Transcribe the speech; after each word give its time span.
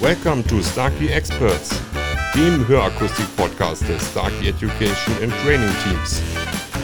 Welcome 0.00 0.46
to 0.46 0.62
Starkey 0.62 1.08
Experts, 1.08 1.70
dem 2.32 2.68
Hörakustik-Podcast 2.68 3.82
des 3.88 4.00
Starkey 4.12 4.50
Education 4.50 5.12
and 5.20 5.32
Training 5.42 5.70
Teams. 5.82 6.22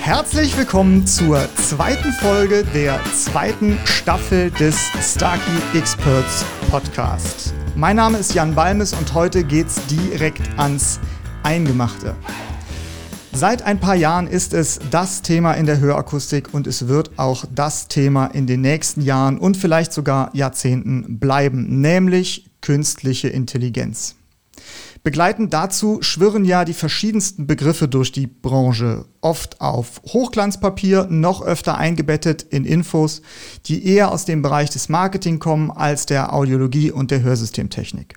Herzlich 0.01 0.59
willkommen 0.59 1.07
zur 1.07 1.47
zweiten 1.55 2.11
Folge 2.15 2.65
der 2.75 2.99
zweiten 3.15 3.79
Staffel 3.85 4.51
des 4.51 4.77
Starkey 5.01 5.79
Experts 5.79 6.45
Podcast. 6.73 7.55
Mein 7.77 7.95
Name 7.95 8.19
ist 8.19 8.35
Jan 8.35 8.53
Balmes 8.53 8.93
und 8.93 9.15
heute 9.15 9.45
geht's 9.45 9.81
direkt 9.87 10.43
ans 10.57 10.99
Eingemachte. 11.45 12.17
Seit 13.33 13.63
ein 13.63 13.79
paar 13.79 13.95
Jahren 13.95 14.27
ist 14.27 14.53
es 14.53 14.81
das 14.91 15.23
Thema 15.23 15.53
in 15.53 15.67
der 15.67 15.79
Hörakustik 15.79 16.53
und 16.53 16.67
es 16.67 16.89
wird 16.89 17.17
auch 17.17 17.45
das 17.55 17.87
Thema 17.87 18.27
in 18.27 18.49
den 18.49 18.61
nächsten 18.61 19.03
Jahren 19.03 19.39
und 19.39 19.57
vielleicht 19.57 19.93
sogar 19.93 20.31
Jahrzehnten 20.35 21.21
bleiben, 21.21 21.81
nämlich 21.81 22.51
künstliche 22.65 23.29
Intelligenz. 23.29 24.17
Begleitend 25.03 25.53
dazu 25.53 25.99
schwirren 26.01 26.47
ja 26.47 26.65
die 26.65 26.73
verschiedensten 26.73 27.47
Begriffe 27.47 27.89
durch 27.89 28.11
die 28.11 28.27
Branche, 28.27 29.05
oft 29.21 29.61
auf 29.61 30.01
Hochglanzpapier, 30.07 31.09
noch 31.11 31.43
öfter 31.43 31.77
eingebettet 31.77 32.43
in 32.43 32.65
Infos, 32.65 33.21
die 33.67 33.87
eher 33.87 34.11
aus 34.11 34.25
dem 34.25 34.41
Bereich 34.41 34.71
des 34.71 34.89
Marketing 34.89 35.41
kommen 35.41 35.71
als 35.71 36.07
der 36.07 36.33
Audiologie 36.33 36.91
und 36.91 37.11
der 37.11 37.23
Hörsystemtechnik. 37.23 38.15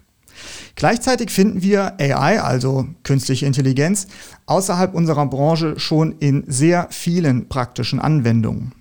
Gleichzeitig 0.76 1.30
finden 1.30 1.62
wir 1.62 2.00
AI, 2.00 2.42
also 2.42 2.88
künstliche 3.04 3.46
Intelligenz, 3.46 4.08
außerhalb 4.46 4.94
unserer 4.94 5.26
Branche 5.26 5.78
schon 5.78 6.14
in 6.20 6.46
sehr 6.48 6.88
vielen 6.90 7.50
praktischen 7.50 8.00
Anwendungen. 8.00 8.77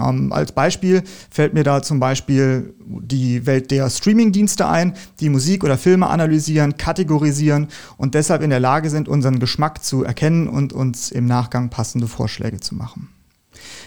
Ähm, 0.00 0.32
als 0.32 0.52
Beispiel 0.52 1.02
fällt 1.30 1.54
mir 1.54 1.64
da 1.64 1.82
zum 1.82 2.00
Beispiel 2.00 2.74
die 2.86 3.46
Welt 3.46 3.70
der 3.70 3.90
Streamingdienste 3.90 4.66
ein, 4.66 4.94
die 5.20 5.28
Musik 5.28 5.64
oder 5.64 5.78
Filme 5.78 6.08
analysieren, 6.08 6.76
kategorisieren 6.76 7.68
und 7.96 8.14
deshalb 8.14 8.42
in 8.42 8.50
der 8.50 8.60
Lage 8.60 8.90
sind, 8.90 9.08
unseren 9.08 9.38
Geschmack 9.38 9.84
zu 9.84 10.04
erkennen 10.04 10.48
und 10.48 10.72
uns 10.72 11.10
im 11.10 11.26
Nachgang 11.26 11.70
passende 11.70 12.08
Vorschläge 12.08 12.60
zu 12.60 12.74
machen. 12.74 13.08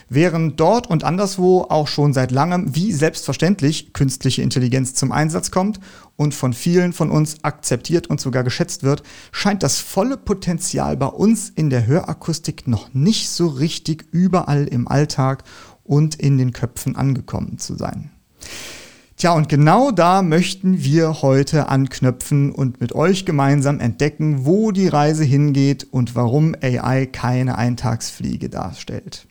Während 0.10 0.60
dort 0.60 0.88
und 0.88 1.04
anderswo 1.04 1.62
auch 1.70 1.88
schon 1.88 2.14
seit 2.14 2.32
langem 2.32 2.76
wie 2.76 2.92
selbstverständlich 2.92 3.94
künstliche 3.94 4.42
Intelligenz 4.42 4.94
zum 4.94 5.12
Einsatz 5.12 5.52
kommt 5.52 5.80
und 6.18 6.34
von 6.34 6.54
vielen 6.54 6.94
von 6.94 7.10
uns 7.10 7.44
akzeptiert 7.44 8.08
und 8.08 8.20
sogar 8.20 8.44
geschätzt 8.44 8.84
wird, 8.84 9.04
scheint 9.32 9.64
das 9.64 9.80
volle 9.80 10.18
Potenzial 10.18 10.98
bei 10.98 11.06
uns 11.06 11.50
in 11.50 11.70
der 11.70 11.88
Hörakustik 11.88 12.68
noch 12.68 12.94
nicht 12.94 13.30
so 13.30 13.48
richtig 13.48 14.06
überall 14.12 14.68
im 14.68 14.88
Alltag 14.88 15.44
und 15.84 16.16
in 16.16 16.38
den 16.38 16.52
Köpfen 16.52 16.96
angekommen 16.96 17.58
zu 17.58 17.76
sein. 17.76 18.12
Tja, 19.18 19.34
und 19.34 19.50
genau 19.50 19.92
da 19.92 20.24
möchten 20.24 20.84
wir 20.84 21.22
heute 21.22 21.70
anknöpfen 21.70 22.52
und 22.52 22.82
mit 22.82 22.96
euch 22.96 23.24
gemeinsam 23.24 23.80
entdecken, 23.80 24.48
wo 24.48 24.72
die 24.72 24.88
Reise 24.88 25.24
hingeht 25.24 25.88
und 25.92 26.16
warum 26.16 26.56
AI 26.60 27.06
keine 27.06 27.56
Eintagsfliege 27.56 28.50
darstellt. 28.50 29.28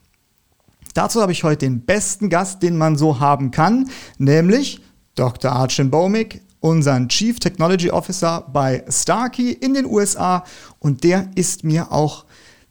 Dazu 0.95 1.21
habe 1.21 1.33
ich 1.33 1.43
heute 1.43 1.67
den 1.67 1.81
besten 1.81 2.31
Gast, 2.31 2.63
den 2.63 2.77
man 2.77 2.97
so 2.97 3.19
haben 3.19 3.51
kann, 3.51 3.91
nämlich 4.19 4.81
Dr. 5.17 5.51
Archim 5.51 5.91
Baumig, 5.91 6.41
unseren 6.61 7.09
Chief 7.09 7.41
Technology 7.41 7.91
Officer 7.91 8.47
bei 8.53 8.85
Starkey 8.89 9.51
in 9.53 9.75
den 9.75 9.87
USA 9.87 10.45
und 10.79 11.03
der 11.03 11.31
ist 11.35 11.65
mir 11.65 11.91
auch 11.91 12.27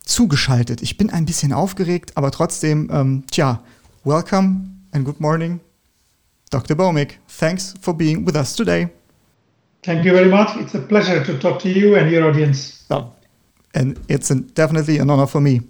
zugeschaltet. 0.09 0.81
Ich 0.81 0.97
bin 0.97 1.09
ein 1.09 1.25
bisschen 1.25 1.53
aufgeregt, 1.53 2.11
aber 2.15 2.31
trotzdem, 2.31 2.89
ähm, 2.91 3.23
tja, 3.31 3.63
welcome 4.03 4.69
and 4.91 5.05
good 5.05 5.19
morning, 5.19 5.59
Dr. 6.49 6.75
Baumig. 6.75 7.19
Thanks 7.27 7.75
for 7.79 7.93
being 7.93 8.25
with 8.25 8.35
us 8.35 8.55
today. 8.55 8.89
Thank 9.83 10.03
you 10.03 10.13
very 10.13 10.29
much. 10.29 10.55
It's 10.57 10.75
a 10.75 10.79
pleasure 10.79 11.23
to 11.23 11.33
talk 11.37 11.59
to 11.59 11.69
you 11.69 11.95
and 11.95 12.11
your 12.11 12.27
audience. 12.27 12.83
Oh, 12.89 13.13
and 13.73 13.97
it's 14.07 14.31
an, 14.31 14.49
definitely 14.55 14.99
an 14.99 15.09
honor 15.09 15.27
for 15.27 15.39
me. 15.39 15.61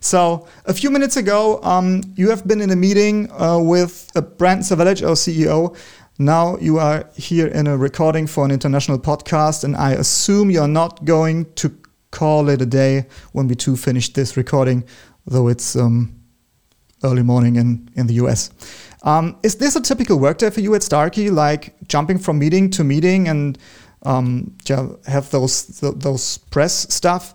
So 0.00 0.46
a 0.64 0.74
few 0.74 0.90
minutes 0.90 1.16
ago, 1.16 1.60
um, 1.62 2.02
you 2.16 2.30
have 2.30 2.46
been 2.46 2.60
in 2.60 2.70
a 2.70 2.76
meeting 2.76 3.30
uh, 3.30 3.58
with 3.58 4.10
uh, 4.16 4.20
Brandon 4.20 4.64
Savage, 4.64 5.02
our 5.02 5.14
CEO. 5.14 5.76
Now 6.18 6.56
you 6.58 6.78
are 6.78 7.08
here 7.14 7.46
in 7.46 7.66
a 7.66 7.76
recording 7.76 8.26
for 8.26 8.44
an 8.44 8.50
international 8.50 8.98
podcast, 8.98 9.64
and 9.64 9.76
I 9.76 9.92
assume 9.92 10.50
you're 10.50 10.66
not 10.66 11.04
going 11.04 11.46
to 11.54 11.68
call 12.12 12.48
it 12.48 12.62
a 12.62 12.66
day 12.66 13.06
when 13.32 13.48
we 13.48 13.56
two 13.56 13.76
finish 13.76 14.12
this 14.12 14.36
recording, 14.36 14.84
though 15.26 15.48
it's 15.48 15.74
um, 15.74 16.14
early 17.02 17.22
morning 17.22 17.56
in, 17.56 17.88
in 17.96 18.06
the 18.06 18.14
US. 18.14 18.50
Um, 19.02 19.36
is 19.42 19.56
this 19.56 19.74
a 19.74 19.80
typical 19.80 20.18
workday 20.20 20.50
for 20.50 20.60
you 20.60 20.74
at 20.76 20.82
Starkey, 20.84 21.30
like 21.30 21.74
jumping 21.88 22.18
from 22.18 22.38
meeting 22.38 22.70
to 22.70 22.84
meeting 22.84 23.28
and 23.28 23.58
um, 24.04 24.56
have 25.06 25.30
those 25.30 25.80
th 25.80 25.94
those 25.96 26.38
press 26.50 26.86
stuff? 26.94 27.32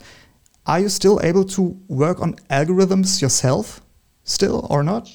Are 0.66 0.80
you 0.80 0.90
still 0.90 1.20
able 1.24 1.46
to 1.56 1.78
work 1.88 2.22
on 2.22 2.36
algorithms 2.50 3.22
yourself 3.22 3.82
still 4.24 4.68
or 4.70 4.84
not? 4.84 5.10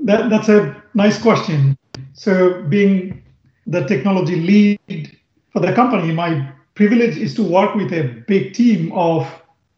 That, 0.00 0.30
that's 0.30 0.48
a 0.48 0.76
nice 0.94 1.20
question. 1.20 1.76
So, 2.12 2.62
being 2.68 3.22
the 3.66 3.84
technology 3.86 4.36
lead 4.36 5.18
for 5.52 5.60
the 5.60 5.72
company, 5.72 6.12
my 6.12 6.52
privilege 6.76 7.16
is 7.16 7.34
to 7.34 7.42
work 7.42 7.74
with 7.74 7.92
a 7.92 8.02
big 8.28 8.52
team 8.52 8.92
of 8.92 9.26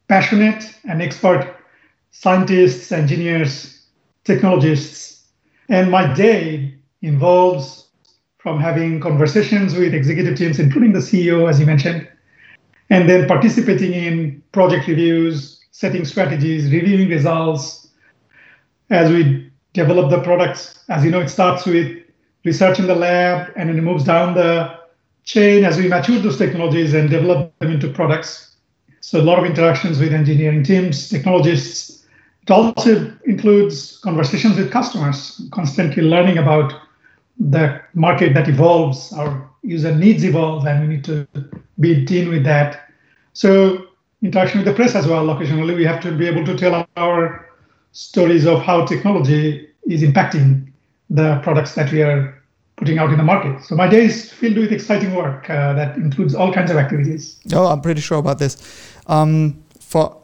passionate 0.09 0.75
and 0.87 1.01
expert 1.01 1.55
scientists, 2.11 2.91
engineers, 2.91 3.85
technologists. 4.25 5.25
And 5.69 5.89
my 5.89 6.13
day 6.13 6.75
involves 7.01 7.87
from 8.37 8.59
having 8.59 8.99
conversations 8.99 9.75
with 9.75 9.93
executive 9.93 10.37
teams, 10.37 10.59
including 10.59 10.91
the 10.91 10.99
CEO, 10.99 11.49
as 11.49 11.59
you 11.59 11.65
mentioned, 11.65 12.07
and 12.89 13.09
then 13.09 13.27
participating 13.27 13.93
in 13.93 14.43
project 14.51 14.87
reviews, 14.87 15.65
setting 15.71 16.03
strategies, 16.03 16.71
reviewing 16.71 17.09
results 17.09 17.87
as 18.89 19.09
we 19.09 19.49
develop 19.73 20.09
the 20.09 20.21
products. 20.21 20.83
As 20.89 21.05
you 21.05 21.11
know, 21.11 21.21
it 21.21 21.29
starts 21.29 21.65
with 21.65 21.97
research 22.43 22.79
in 22.79 22.87
the 22.87 22.95
lab 22.95 23.53
and 23.55 23.69
then 23.69 23.77
it 23.77 23.81
moves 23.81 24.03
down 24.03 24.33
the 24.33 24.79
chain 25.23 25.63
as 25.63 25.77
we 25.77 25.87
mature 25.87 26.19
those 26.19 26.37
technologies 26.37 26.93
and 26.93 27.09
develop 27.09 27.57
them 27.59 27.71
into 27.71 27.89
products. 27.89 28.55
So 29.01 29.19
a 29.19 29.23
lot 29.23 29.39
of 29.39 29.45
interactions 29.45 29.99
with 29.99 30.13
engineering 30.13 30.63
teams, 30.63 31.09
technologists. 31.09 32.05
It 32.43 32.51
also 32.51 33.13
includes 33.25 33.99
conversations 33.99 34.57
with 34.57 34.71
customers, 34.71 35.41
constantly 35.51 36.03
learning 36.03 36.37
about 36.37 36.73
the 37.39 37.81
market 37.93 38.33
that 38.33 38.49
evolves, 38.49 39.13
our 39.13 39.49
user 39.61 39.95
needs 39.95 40.23
evolve, 40.23 40.65
and 40.65 40.81
we 40.81 40.95
need 40.95 41.03
to 41.05 41.27
be 41.79 42.05
in 42.19 42.29
with 42.29 42.43
that. 42.43 42.89
So 43.33 43.85
interaction 44.21 44.59
with 44.59 44.67
the 44.67 44.73
press 44.73 44.95
as 44.95 45.07
well. 45.07 45.29
Occasionally, 45.29 45.75
we 45.75 45.85
have 45.85 46.01
to 46.01 46.11
be 46.11 46.27
able 46.27 46.45
to 46.45 46.57
tell 46.57 46.87
our 46.97 47.49
stories 47.91 48.45
of 48.45 48.61
how 48.61 48.85
technology 48.85 49.67
is 49.87 50.01
impacting 50.01 50.71
the 51.09 51.39
products 51.41 51.75
that 51.75 51.91
we 51.91 52.01
are 52.01 52.38
putting 52.79 52.97
out 52.97 53.11
in 53.11 53.17
the 53.17 53.23
market. 53.23 53.61
So 53.63 53.75
my 53.75 53.87
day 53.87 54.05
is 54.05 54.31
filled 54.31 54.57
with 54.57 54.71
exciting 54.71 55.13
work 55.13 55.49
uh, 55.49 55.73
that 55.73 55.97
includes 55.97 56.33
all 56.33 56.53
kinds 56.53 56.71
of 56.71 56.77
activities. 56.77 57.35
Oh, 57.53 57.67
I'm 57.67 57.81
pretty 57.81 58.01
sure 58.01 58.17
about 58.19 58.39
this. 58.39 58.57
Um, 59.05 59.61
for 59.81 60.15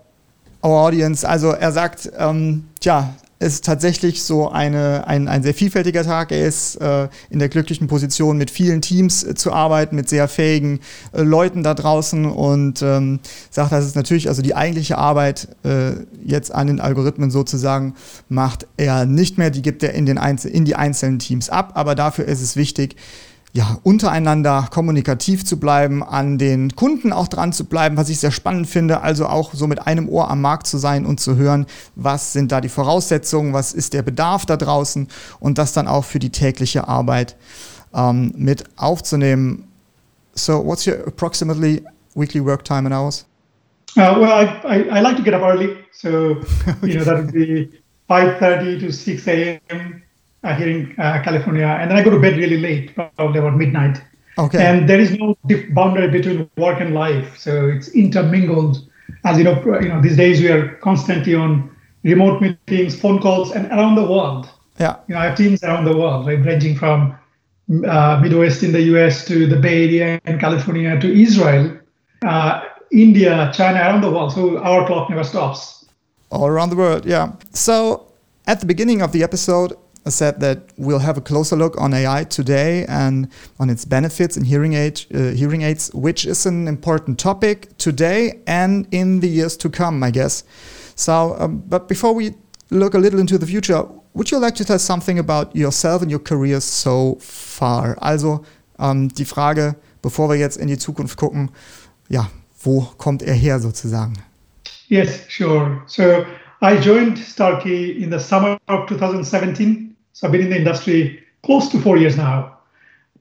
our 0.64 0.88
audience, 0.88 1.26
also 1.26 1.52
er 1.52 1.72
sagt, 1.72 2.10
ähm, 2.18 2.64
tja, 2.80 3.14
ist 3.40 3.66
tatsächlich 3.66 4.24
so 4.24 4.50
eine, 4.50 5.08
ein, 5.08 5.28
ein 5.28 5.44
sehr 5.44 5.54
vielfältiger 5.54 6.04
Tag. 6.04 6.32
Er 6.32 6.48
ist 6.48 6.76
äh, 6.76 7.10
in 7.30 7.40
der 7.40 7.50
glücklichen 7.50 7.88
Position, 7.88 8.38
mit 8.38 8.50
vielen 8.50 8.82
Teams 8.82 9.24
äh, 9.24 9.36
zu 9.36 9.52
arbeiten, 9.52 9.96
mit 9.96 10.08
sehr 10.08 10.28
fähigen 10.28 10.80
äh, 11.12 11.22
Leuten 11.22 11.62
da 11.62 11.74
draußen 11.74 12.26
und 12.26 12.82
ähm, 12.82 13.20
sagt, 13.50 13.74
dass 13.74 13.84
es 13.84 13.96
natürlich, 13.96 14.30
also 14.30 14.42
die 14.42 14.56
eigentliche 14.56 14.98
Arbeit 14.98 15.50
äh, 15.64 15.92
jetzt 16.24 16.54
an 16.54 16.68
den 16.68 16.80
Algorithmen 16.80 17.30
sozusagen 17.30 17.96
macht 18.30 18.68
er 18.78 19.06
nicht 19.06 19.38
mehr. 19.38 19.50
Die 19.50 19.62
gibt 19.62 19.84
er 19.84 19.94
in, 19.94 20.06
den 20.06 20.18
Einzel 20.18 20.52
in 20.52 20.64
die 20.64 20.76
einzelnen 20.76 21.20
Teams 21.20 21.50
ab, 21.50 21.74
aber 21.76 21.94
dafür 21.96 22.26
ist 22.26 22.42
es 22.42 22.56
wichtig, 22.56 22.96
ja, 23.56 23.80
untereinander 23.84 24.68
kommunikativ 24.70 25.46
zu 25.46 25.58
bleiben, 25.58 26.04
an 26.04 26.38
den 26.38 26.76
Kunden 26.76 27.14
auch 27.14 27.30
dran 27.30 27.54
zu 27.54 27.64
bleiben, 27.64 27.96
was 27.96 28.10
ich 28.10 28.20
sehr 28.20 28.32
spannend 28.32 28.68
finde, 28.68 29.00
also 29.00 29.28
auch 29.28 29.54
so 29.54 29.66
mit 29.66 29.88
einem 29.88 30.10
Ohr 30.10 30.30
am 30.30 30.42
Markt 30.42 30.68
zu 30.68 30.78
sein 30.78 31.06
und 31.06 31.22
zu 31.22 31.38
hören, 31.38 31.66
was 31.96 32.34
sind 32.34 32.52
da 32.52 32.60
die 32.60 32.68
Voraussetzungen, 32.68 33.54
was 33.54 33.72
ist 33.72 33.94
der 33.94 34.02
Bedarf 34.02 34.46
da 34.46 34.58
draußen 34.58 35.08
und 35.40 35.58
das 35.58 35.72
dann 35.72 35.88
auch 35.88 36.04
für 36.04 36.20
die 36.20 36.32
tägliche 36.32 36.90
Arbeit 36.90 37.38
ähm, 37.94 38.34
mit 38.36 38.66
aufzunehmen. 38.76 39.70
So, 40.34 40.66
what's 40.66 40.86
your 40.86 41.08
approximately 41.08 41.82
weekly 42.14 42.44
work 42.44 42.66
time 42.66 42.86
and 42.86 42.94
hours? 42.94 43.26
Uh, 43.96 44.20
well, 44.20 44.34
I, 44.34 44.48
I, 44.66 44.98
I, 44.98 45.02
like 45.02 45.16
to 45.16 45.24
get 45.24 45.34
up 45.34 45.44
early, 45.44 45.78
so 45.94 46.42
you 46.82 46.96
know 46.96 47.06
that 47.06 47.24
would 47.24 47.32
be 47.32 47.70
5:30 48.10 48.82
to 48.82 48.92
6 48.92 49.28
a.m. 49.30 50.04
uh, 50.46 50.56
here 50.56 50.70
in 50.70 50.96
uh, 51.00 51.22
California, 51.24 51.66
and 51.66 51.90
then 51.90 51.98
I 51.98 52.04
go 52.04 52.12
to 52.12 52.20
bed 52.20 52.38
really 52.38 52.58
late, 52.58 52.94
probably 52.96 53.40
about 53.40 53.58
midnight. 53.58 54.02
Okay. 54.38 54.64
And 54.64 54.88
there 54.88 55.00
is 55.00 55.12
no 55.18 55.36
boundary 55.72 56.10
between 56.10 56.50
work 56.58 56.80
and 56.80 56.94
life, 56.94 57.38
so 57.38 57.68
it's 57.68 57.90
intermingled. 57.90 58.88
As 59.24 59.38
you 59.38 59.44
know, 59.44 59.56
you 59.82 59.90
know 59.90 60.02
these 60.02 60.18
days 60.18 60.42
we 60.42 60.50
are 60.50 60.76
constantly 60.76 61.34
on 61.34 61.76
remote 62.04 62.42
meetings, 62.42 63.00
phone 63.00 63.20
calls, 63.20 63.52
and 63.52 63.66
around 63.68 63.96
the 63.96 64.04
world. 64.04 64.50
Yeah. 64.80 64.98
You 65.08 65.16
know, 65.16 65.22
I 65.22 65.26
have 65.26 65.38
teams 65.38 65.64
around 65.64 65.86
the 65.86 65.98
world, 65.98 66.28
right, 66.28 66.44
ranging 66.46 66.76
from 66.76 67.18
uh, 67.88 68.20
Midwest 68.22 68.62
in 68.62 68.72
the 68.72 68.82
US 68.94 69.26
to 69.26 69.48
the 69.48 69.56
Bay 69.56 69.86
Area 69.86 70.22
and 70.26 70.40
California 70.40 71.00
to 71.00 71.22
Israel, 71.22 71.78
uh, 72.24 72.62
India, 72.92 73.52
China, 73.54 73.80
around 73.80 74.02
the 74.02 74.12
world. 74.12 74.34
So 74.34 74.60
our 74.60 74.86
clock 74.86 75.10
never 75.10 75.24
stops. 75.24 75.86
All 76.30 76.48
around 76.48 76.70
the 76.70 76.76
world, 76.76 77.06
yeah. 77.06 77.32
So 77.54 78.12
at 78.46 78.60
the 78.60 78.66
beginning 78.66 79.02
of 79.02 79.12
the 79.12 79.24
episode, 79.24 79.74
Said 80.08 80.40
that 80.42 80.72
we'll 80.78 81.00
have 81.00 81.18
a 81.18 81.22
closer 81.22 81.56
look 81.56 81.82
on 81.82 81.92
AI 81.94 82.26
today 82.26 82.86
and 82.88 83.28
on 83.60 83.72
its 83.72 83.86
benefits 83.86 84.38
in 84.38 84.44
hearing, 84.44 84.74
aid, 84.74 85.04
uh, 85.14 85.32
hearing 85.32 85.64
aids, 85.64 85.92
which 85.96 86.26
is 86.28 86.46
an 86.46 86.68
important 86.68 87.18
topic 87.18 87.76
today 87.78 88.40
and 88.46 88.88
in 88.92 89.22
the 89.22 89.28
years 89.28 89.58
to 89.58 89.70
come, 89.70 90.04
I 90.04 90.12
guess. 90.12 90.44
So, 90.96 91.36
um, 91.40 91.64
but 91.68 91.88
before 91.88 92.14
we 92.14 92.36
look 92.70 92.94
a 92.94 93.00
little 93.00 93.20
into 93.20 93.40
the 93.40 93.48
future, 93.48 93.84
would 94.14 94.32
you 94.32 94.38
like 94.38 94.56
to 94.56 94.66
tell 94.66 94.80
something 94.80 95.20
about 95.20 95.56
yourself 95.56 96.02
and 96.02 96.12
your 96.12 96.22
career 96.22 96.62
so 96.62 97.18
far? 97.20 97.98
Also 98.00 98.46
ähm, 98.80 99.10
die 99.10 99.26
Frage, 99.26 99.76
bevor 100.02 100.30
wir 100.30 100.36
jetzt 100.38 100.58
in 100.58 100.68
die 100.68 100.78
Zukunft 100.78 101.18
gucken, 101.18 101.52
ja, 102.10 102.30
wo 102.64 102.82
kommt 102.98 103.24
er 103.24 103.34
her 103.34 103.60
sozusagen? 103.60 104.14
Yes, 104.88 105.26
sure. 105.28 105.82
So 105.88 106.26
I 106.62 106.78
joined 106.80 107.18
Starkey 107.18 108.04
in 108.04 108.12
the 108.12 108.20
summer 108.20 108.58
of 108.68 108.88
2017. 108.88 109.95
So 110.16 110.26
I've 110.26 110.32
been 110.32 110.44
in 110.44 110.50
the 110.50 110.58
industry 110.58 111.22
close 111.44 111.68
to 111.72 111.82
four 111.82 111.98
years 111.98 112.16
now. 112.16 112.60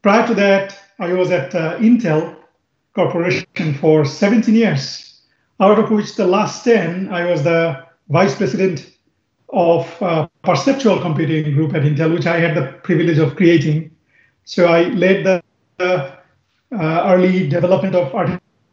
Prior 0.03 0.25
to 0.29 0.35
that, 0.35 0.79
I 1.01 1.13
was 1.13 1.33
at 1.33 1.53
uh, 1.53 1.77
Intel 1.79 2.37
Corporation 2.95 3.75
for 3.81 4.05
17 4.05 4.55
years, 4.55 5.21
out 5.59 5.81
of 5.81 5.91
which 5.91 6.15
the 6.15 6.25
last 6.25 6.63
10, 6.63 7.13
I 7.13 7.29
was 7.29 7.43
the 7.43 7.85
vice 8.11 8.37
president 8.37 8.93
of 9.49 10.01
uh, 10.01 10.29
perceptual 10.45 11.01
computing 11.01 11.53
group 11.55 11.75
at 11.75 11.83
Intel, 11.83 12.15
which 12.15 12.27
I 12.27 12.39
had 12.39 12.57
the 12.57 12.79
privilege 12.85 13.19
of 13.19 13.35
creating. 13.35 13.91
So 14.45 14.67
I 14.67 14.85
led 14.85 15.25
the 15.25 15.43
uh, 15.81 16.17
early 16.71 17.49
development 17.49 17.97
of 17.97 18.15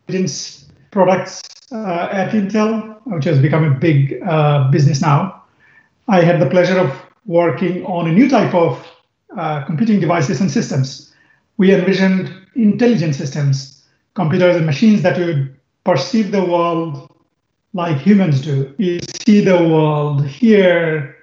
intelligence 0.08 0.70
products 0.92 1.42
uh, 1.72 2.10
at 2.12 2.34
Intel, 2.34 3.00
which 3.06 3.26
has 3.26 3.40
become 3.40 3.64
a 3.64 3.74
big 3.74 4.22
uh, 4.22 4.70
business 4.70 5.02
now. 5.02 5.42
I 6.08 6.22
had 6.22 6.40
the 6.40 6.50
pleasure 6.52 6.78
of 6.78 7.11
working 7.26 7.86
on 7.86 8.08
a 8.08 8.12
new 8.12 8.30
type 8.30 8.54
of 8.54 8.86
uh, 9.38 9.64
computing 9.66 10.00
devices 10.00 10.42
and 10.42 10.52
systems. 10.52 11.14
We 11.58 11.74
envisioned 11.74 12.34
intelligent 12.56 13.16
systems, 13.16 13.86
computers 14.14 14.56
and 14.56 14.66
machines 14.66 15.02
that 15.04 15.18
would 15.18 15.56
perceive 15.84 16.32
the 16.32 16.44
world 16.44 17.10
like 17.74 17.98
humans 17.98 18.42
do. 18.42 18.74
You 18.78 19.00
see 19.26 19.42
the 19.42 19.58
world, 19.58 20.26
hear, 20.26 21.16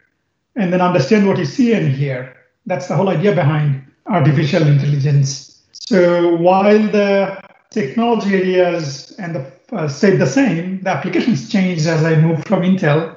and 0.56 0.72
then 0.72 0.80
understand 0.80 1.26
what 1.26 1.38
you 1.38 1.44
see 1.44 1.74
and 1.74 1.88
hear. 1.88 2.34
That's 2.66 2.88
the 2.88 2.96
whole 2.96 3.08
idea 3.08 3.34
behind 3.34 3.84
artificial 4.06 4.66
intelligence. 4.66 5.62
So 5.72 6.36
while 6.36 6.78
the 6.78 7.40
technology 7.70 8.34
areas 8.34 9.14
and 9.18 9.34
the 9.34 9.52
uh, 9.72 9.86
stayed 9.86 10.18
the 10.18 10.26
same, 10.26 10.80
the 10.82 10.90
applications 10.90 11.50
changed 11.50 11.86
as 11.86 12.02
I 12.02 12.14
moved 12.16 12.48
from 12.48 12.62
Intel 12.62 13.16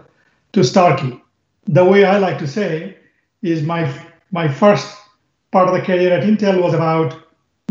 to 0.51 0.63
Starkey 0.63 1.21
the 1.71 1.85
way 1.85 2.03
I 2.03 2.17
like 2.17 2.37
to 2.39 2.47
say 2.47 2.97
is 3.41 3.63
my 3.63 3.81
my 4.31 4.47
first 4.47 4.97
part 5.51 5.67
of 5.69 5.73
the 5.73 5.81
career 5.81 6.11
at 6.13 6.23
Intel 6.23 6.61
was 6.61 6.73
about 6.73 7.15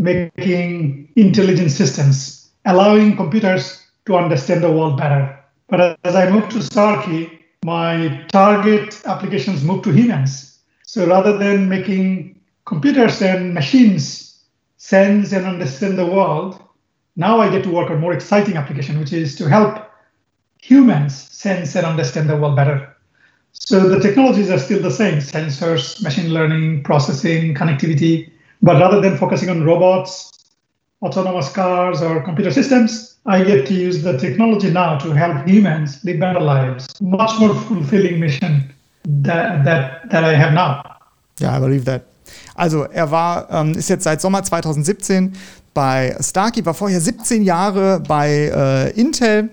making 0.01 1.07
intelligent 1.15 1.71
systems, 1.71 2.49
allowing 2.65 3.15
computers 3.15 3.85
to 4.07 4.15
understand 4.15 4.63
the 4.63 4.71
world 4.71 4.97
better. 4.97 5.39
But 5.69 5.99
as 6.03 6.15
I 6.15 6.29
moved 6.29 6.51
to 6.51 6.63
Starkey, 6.63 7.39
my 7.63 8.25
target 8.29 9.01
applications 9.05 9.63
moved 9.63 9.83
to 9.83 9.91
humans. 9.91 10.59
So 10.83 11.07
rather 11.07 11.37
than 11.37 11.69
making 11.69 12.41
computers 12.65 13.21
and 13.21 13.53
machines 13.53 14.43
sense 14.77 15.31
and 15.31 15.45
understand 15.45 15.97
the 15.97 16.05
world, 16.05 16.61
now 17.15 17.39
I 17.39 17.49
get 17.49 17.63
to 17.63 17.71
work 17.71 17.91
on 17.91 17.99
more 17.99 18.13
exciting 18.13 18.57
application, 18.57 18.99
which 18.99 19.13
is 19.13 19.35
to 19.37 19.47
help 19.47 19.87
humans 20.59 21.15
sense 21.15 21.75
and 21.75 21.85
understand 21.85 22.27
the 22.29 22.35
world 22.35 22.55
better. 22.55 22.90
So 23.53 23.87
the 23.87 23.99
technologies 23.99 24.49
are 24.49 24.59
still 24.59 24.81
the 24.81 24.91
same 24.91 25.19
sensors, 25.19 26.01
machine 26.03 26.33
learning, 26.33 26.83
processing, 26.83 27.53
connectivity. 27.53 28.29
But 28.61 28.79
rather 28.79 29.01
than 29.01 29.17
focusing 29.17 29.49
on 29.49 29.63
robots, 29.63 30.31
autonomous 31.01 31.51
cars, 31.51 32.01
or 32.01 32.21
computer 32.21 32.51
systems, 32.51 33.17
I 33.25 33.43
get 33.43 33.67
to 33.67 33.73
use 33.73 34.03
the 34.03 34.17
technology 34.17 34.71
now 34.71 34.97
to 34.99 35.11
help 35.13 35.47
humans 35.47 36.03
live 36.03 36.19
better 36.19 36.39
lives. 36.39 36.87
Much 37.01 37.39
more 37.39 37.53
fulfilling 37.53 38.19
mission 38.19 38.73
that, 39.03 39.63
that, 39.63 40.09
that 40.09 40.23
I 40.23 40.33
have 40.33 40.53
now. 40.53 40.83
Yeah, 41.39 41.57
I 41.57 41.59
believe 41.59 41.85
that. 41.85 42.03
Also 42.55 42.83
er 42.83 43.11
war, 43.11 43.47
ähm, 43.51 43.73
ist 43.73 43.89
jetzt 43.89 44.03
seit 44.03 44.21
Sommer 44.21 44.43
2017 44.43 45.33
bei 45.73 46.15
Starkey, 46.19 46.65
war 46.65 46.73
vorher 46.73 46.99
17 46.99 47.43
Jahre 47.43 47.99
bei 47.99 48.51
äh, 48.53 48.99
Intel 48.99 49.51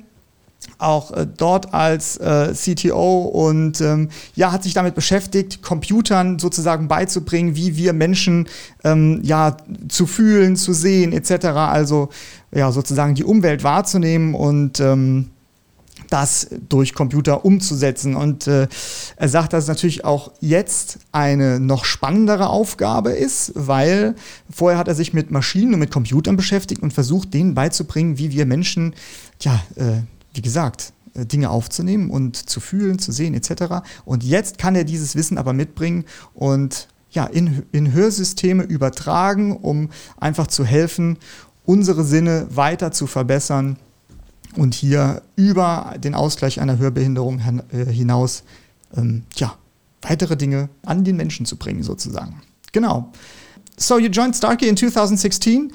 auch 0.79 1.13
äh, 1.13 1.27
dort 1.27 1.75
als 1.75 2.17
äh, 2.17 2.53
CTO 2.55 3.23
und 3.23 3.81
ähm, 3.81 4.09
ja, 4.35 4.53
hat 4.53 4.63
sich 4.63 4.75
damit 4.75 4.95
beschäftigt, 4.95 5.63
Computern 5.63 6.39
sozusagen 6.39 6.89
beizubringen, 6.89 7.57
wie 7.57 7.77
wir 7.77 7.93
Menschen 7.93 8.49
ähm, 8.85 9.21
ja 9.23 9.57
zu 9.89 10.07
fühlen, 10.07 10.57
zu 10.57 10.73
sehen, 10.73 11.13
etc. 11.13 11.47
Also 11.47 12.09
ja, 12.53 12.73
sozusagen 12.73 13.15
die 13.15 13.25
Umwelt 13.25 13.65
wahrzunehmen 13.65 14.35
und 14.35 14.81
ähm, 14.81 15.31
das 16.11 16.49
durch 16.69 16.95
Computer 16.95 17.45
umzusetzen. 17.45 18.17
Und 18.17 18.47
äh, 18.47 18.69
er 19.17 19.29
sagt, 19.29 19.53
dass 19.53 19.65
es 19.65 19.69
natürlich 19.69 20.05
auch 20.05 20.33
jetzt 20.41 21.01
eine 21.13 21.61
noch 21.61 21.85
spannendere 21.85 22.49
Aufgabe 22.49 23.11
ist, 23.11 23.53
weil 23.55 24.15
vorher 24.51 24.79
hat 24.79 24.89
er 24.89 24.95
sich 24.95 25.13
mit 25.13 25.31
Maschinen 25.31 25.75
und 25.75 25.81
mit 25.81 25.91
Computern 25.91 26.37
beschäftigt 26.37 26.83
und 26.83 26.93
versucht, 26.93 27.35
denen 27.35 27.55
beizubringen, 27.55 28.19
wie 28.19 28.31
wir 28.31 28.47
Menschen 28.47 28.95
ja, 29.41 29.61
äh, 29.77 30.03
wie 30.39 30.43
gesagt, 30.43 30.93
äh, 31.15 31.27
Dinge 31.27 31.51
aufzunehmen 31.51 32.11
und 32.11 32.37
zu 32.37 32.61
fühlen, 32.61 33.01
zu 33.01 33.11
sehen 33.11 33.35
etc. 33.35 33.83
Und 34.05 34.23
jetzt 34.23 34.57
kann 34.57 34.77
er 34.77 34.85
dieses 34.85 35.17
Wissen 35.17 35.37
aber 35.37 35.53
mitbringen 35.53 36.05
und 36.33 36.89
ja, 37.11 37.25
in, 37.25 37.65
in 37.73 37.93
Hörsysteme 37.93 38.63
übertragen, 38.63 39.57
um 39.57 39.91
einfach 40.19 40.47
zu 40.47 40.65
helfen, 40.65 41.19
unsere 41.65 42.05
Sinne 42.05 42.47
weiter 42.51 42.93
zu 42.93 43.07
verbessern 43.09 43.79
und 44.57 44.75
hier 44.75 45.23
über 45.35 45.95
den 45.99 46.15
Ausgleich 46.15 46.61
einer 46.61 46.79
Hörbehinderung 46.79 47.41
äh, 47.73 47.85
hinaus 47.87 48.45
ähm, 48.97 49.25
ja, 49.35 49.57
weitere 50.03 50.37
Dinge 50.37 50.69
an 50.85 51.03
den 51.03 51.17
Menschen 51.17 51.47
zu 51.47 51.57
bringen, 51.57 51.83
sozusagen. 51.83 52.43
Genau. 52.73 53.11
So 53.77 53.99
you 53.99 54.09
joined 54.09 54.37
Starkey 54.37 54.69
in 54.69 54.77
2016. 54.77 55.73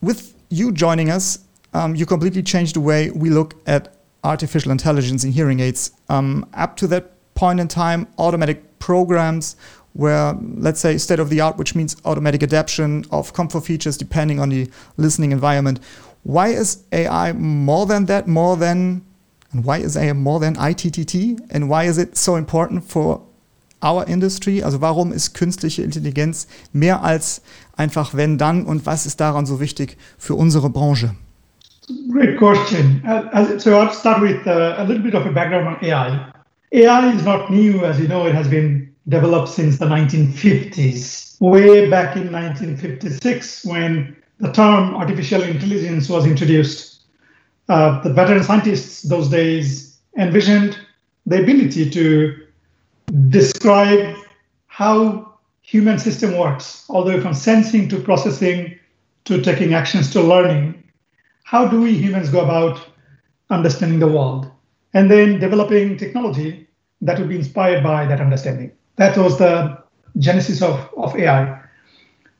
With 0.00 0.34
you 0.50 0.70
joining 0.70 1.08
us, 1.08 1.40
um, 1.74 1.94
you 1.94 2.06
completely 2.06 2.42
changed 2.42 2.76
the 2.76 2.80
way 2.80 3.10
we 3.10 3.28
look 3.28 3.54
at 3.66 3.94
artificial 4.22 4.72
intelligence 4.72 5.24
in 5.24 5.32
hearing 5.32 5.60
aids. 5.60 5.90
Um, 6.08 6.46
up 6.54 6.76
to 6.76 6.86
that 6.86 7.12
point 7.34 7.60
in 7.60 7.68
time, 7.68 8.06
automatic 8.18 8.78
programs 8.78 9.56
were, 9.94 10.36
let's 10.56 10.80
say, 10.80 10.96
state 10.98 11.18
of 11.18 11.30
the 11.30 11.40
art, 11.40 11.56
which 11.56 11.74
means 11.74 11.96
automatic 12.04 12.42
adaptation 12.42 13.04
of 13.10 13.32
comfort 13.32 13.64
features 13.64 13.96
depending 13.96 14.40
on 14.40 14.48
the 14.48 14.70
listening 14.96 15.32
environment. 15.32 15.80
Why 16.22 16.48
is 16.48 16.84
AI 16.90 17.32
more 17.32 17.86
than 17.86 18.06
that, 18.06 18.26
more 18.26 18.56
than, 18.56 19.04
and 19.52 19.64
why 19.64 19.78
is 19.78 19.96
AI 19.96 20.12
more 20.14 20.40
than 20.40 20.54
ITTT? 20.56 21.38
And 21.50 21.68
why 21.68 21.84
is 21.84 21.98
it 21.98 22.16
so 22.16 22.36
important 22.36 22.84
for 22.84 23.20
our 23.82 24.04
industry? 24.06 24.62
Also 24.62 24.80
warum 24.80 25.12
ist 25.12 25.34
künstliche 25.34 25.82
Intelligenz 25.82 26.46
mehr 26.72 27.02
als 27.02 27.42
einfach 27.76 28.14
wenn 28.14 28.38
dann 28.38 28.64
und 28.64 28.86
was 28.86 29.06
ist 29.06 29.20
daran 29.20 29.44
so 29.44 29.60
wichtig 29.60 29.98
für 30.18 30.34
unsere 30.34 30.70
Branche? 30.70 31.14
Great 32.08 32.38
question. 32.38 33.04
Uh, 33.06 33.58
so 33.58 33.78
I'll 33.78 33.92
start 33.92 34.22
with 34.22 34.46
uh, 34.46 34.76
a 34.78 34.84
little 34.84 35.02
bit 35.02 35.14
of 35.14 35.26
a 35.26 35.32
background 35.32 35.68
on 35.68 35.84
AI. 35.84 36.32
AI 36.72 37.12
is 37.12 37.24
not 37.24 37.50
new, 37.50 37.84
as 37.84 38.00
you 38.00 38.08
know, 38.08 38.26
it 38.26 38.34
has 38.34 38.48
been 38.48 38.94
developed 39.08 39.50
since 39.50 39.78
the 39.78 39.84
1950s. 39.84 41.38
Way 41.40 41.90
back 41.90 42.16
in 42.16 42.32
1956, 42.32 43.66
when 43.66 44.16
the 44.38 44.50
term 44.52 44.94
artificial 44.94 45.42
intelligence 45.42 46.08
was 46.08 46.26
introduced, 46.26 47.02
uh, 47.68 48.00
the 48.00 48.12
veteran 48.12 48.42
scientists 48.42 49.02
those 49.02 49.28
days 49.28 49.98
envisioned 50.16 50.78
the 51.26 51.42
ability 51.42 51.90
to 51.90 52.46
describe 53.28 54.16
how 54.68 55.34
human 55.60 55.98
system 55.98 56.38
works, 56.38 56.86
all 56.88 57.04
the 57.04 57.14
way 57.14 57.20
from 57.20 57.34
sensing 57.34 57.88
to 57.88 58.00
processing 58.00 58.78
to 59.24 59.42
taking 59.42 59.74
actions 59.74 60.10
to 60.12 60.22
learning 60.22 60.83
how 61.54 61.68
do 61.68 61.80
we 61.80 61.92
humans 61.96 62.30
go 62.30 62.40
about 62.40 62.84
understanding 63.48 64.00
the 64.00 64.08
world? 64.08 64.50
And 64.92 65.08
then 65.08 65.38
developing 65.38 65.96
technology 65.96 66.66
that 67.00 67.16
would 67.16 67.28
be 67.28 67.36
inspired 67.36 67.80
by 67.84 68.06
that 68.06 68.20
understanding. 68.20 68.72
That 68.96 69.16
was 69.16 69.38
the 69.38 69.80
genesis 70.18 70.62
of, 70.62 70.74
of 70.96 71.14
AI. 71.14 71.62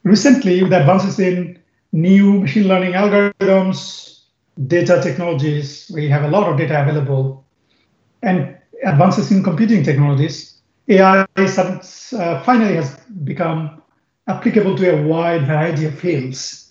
Recently, 0.03 0.65
with 0.65 0.73
advances 0.73 1.21
in 1.21 1.61
new 1.93 2.41
machine 2.41 2.67
learning 2.67 2.95
algorithms, 2.95 4.23
data 4.67 5.01
technologies, 5.01 5.89
we 5.95 6.09
have 6.09 6.25
a 6.25 6.29
lot 6.29 6.51
of 6.51 6.59
data 6.59 6.83
available, 6.83 7.45
and 8.23 8.59
advances 8.83 9.31
in 9.31 9.45
computing 9.45 9.85
technologies, 9.85 10.61
AI 10.89 11.25
uh, 11.39 12.43
finally 12.43 12.75
has 12.75 12.97
become 13.23 13.81
applicable 14.27 14.77
to 14.77 14.93
a 14.93 15.07
wide 15.07 15.47
variety 15.47 15.85
of 15.85 15.97
fields. 15.97 16.64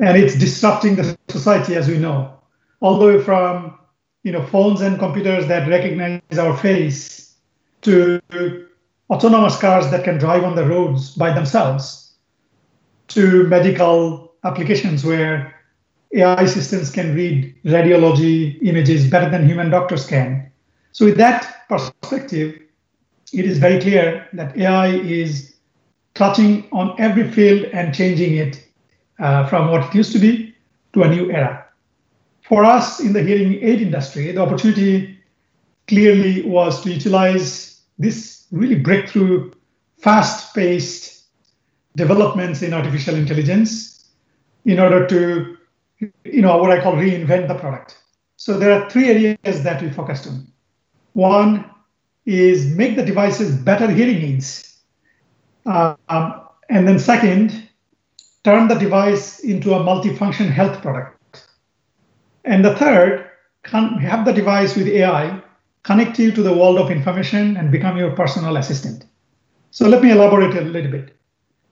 And 0.00 0.16
it's 0.18 0.36
disrupting 0.36 0.96
the 0.96 1.16
society 1.28 1.76
as 1.76 1.88
we 1.88 1.98
know, 1.98 2.36
all 2.80 2.98
the 2.98 3.06
way 3.06 3.22
from 3.22 3.78
you 4.22 4.32
know 4.32 4.44
phones 4.46 4.80
and 4.80 4.98
computers 4.98 5.46
that 5.46 5.68
recognize 5.68 6.38
our 6.38 6.56
face 6.56 7.36
to 7.82 8.20
autonomous 9.10 9.58
cars 9.58 9.90
that 9.90 10.02
can 10.02 10.18
drive 10.18 10.44
on 10.44 10.56
the 10.56 10.66
roads 10.66 11.14
by 11.14 11.32
themselves 11.32 12.14
to 13.08 13.44
medical 13.48 14.32
applications 14.44 15.04
where 15.04 15.54
AI 16.14 16.46
systems 16.46 16.90
can 16.90 17.14
read 17.14 17.54
radiology 17.64 18.58
images 18.62 19.08
better 19.10 19.28
than 19.30 19.48
human 19.48 19.70
doctors 19.70 20.06
can. 20.06 20.50
So, 20.92 21.04
with 21.04 21.16
that 21.16 21.68
perspective, 21.68 22.60
it 23.32 23.44
is 23.44 23.58
very 23.58 23.80
clear 23.80 24.28
that 24.32 24.56
AI 24.56 24.88
is 24.96 25.56
touching 26.14 26.68
on 26.70 26.94
every 26.98 27.30
field 27.30 27.64
and 27.72 27.94
changing 27.94 28.36
it 28.36 28.63
uh, 29.18 29.46
from 29.46 29.70
what 29.70 29.84
it 29.84 29.94
used 29.94 30.12
to 30.12 30.18
be 30.18 30.54
to 30.92 31.02
a 31.02 31.08
new 31.08 31.30
era. 31.30 31.66
For 32.42 32.64
us 32.64 33.00
in 33.00 33.12
the 33.12 33.22
hearing 33.22 33.54
aid 33.62 33.80
industry, 33.80 34.30
the 34.32 34.42
opportunity 34.42 35.18
clearly 35.88 36.42
was 36.42 36.82
to 36.82 36.92
utilize 36.92 37.82
this 37.98 38.46
really 38.50 38.76
breakthrough, 38.76 39.52
fast 39.98 40.54
paced 40.54 41.24
developments 41.96 42.62
in 42.62 42.74
artificial 42.74 43.14
intelligence 43.14 44.10
in 44.64 44.78
order 44.80 45.06
to, 45.06 45.56
you 46.24 46.42
know, 46.42 46.56
what 46.58 46.70
I 46.70 46.82
call 46.82 46.94
reinvent 46.94 47.48
the 47.48 47.54
product. 47.54 47.98
So 48.36 48.58
there 48.58 48.72
are 48.72 48.90
three 48.90 49.08
areas 49.08 49.62
that 49.62 49.80
we 49.80 49.90
focused 49.90 50.26
on. 50.26 50.46
One 51.12 51.70
is 52.26 52.66
make 52.74 52.96
the 52.96 53.04
devices 53.04 53.54
better 53.54 53.90
hearing 53.90 54.22
aids. 54.22 54.80
Uh, 55.66 55.94
um, 56.08 56.42
and 56.68 56.88
then 56.88 56.98
second, 56.98 57.68
turn 58.44 58.68
the 58.68 58.74
device 58.74 59.40
into 59.40 59.74
a 59.74 59.80
multifunction 59.80 60.50
health 60.50 60.80
product. 60.82 61.18
And 62.44 62.64
the 62.64 62.76
third, 62.76 63.30
have 63.64 64.24
the 64.24 64.32
device 64.32 64.76
with 64.76 64.86
AI 64.86 65.42
connect 65.82 66.18
you 66.18 66.30
to 66.32 66.42
the 66.42 66.52
world 66.52 66.78
of 66.78 66.90
information 66.90 67.56
and 67.56 67.72
become 67.72 67.96
your 67.96 68.14
personal 68.14 68.56
assistant. 68.56 69.06
So 69.70 69.88
let 69.88 70.02
me 70.02 70.10
elaborate 70.10 70.56
a 70.56 70.60
little 70.60 70.90
bit. 70.90 71.16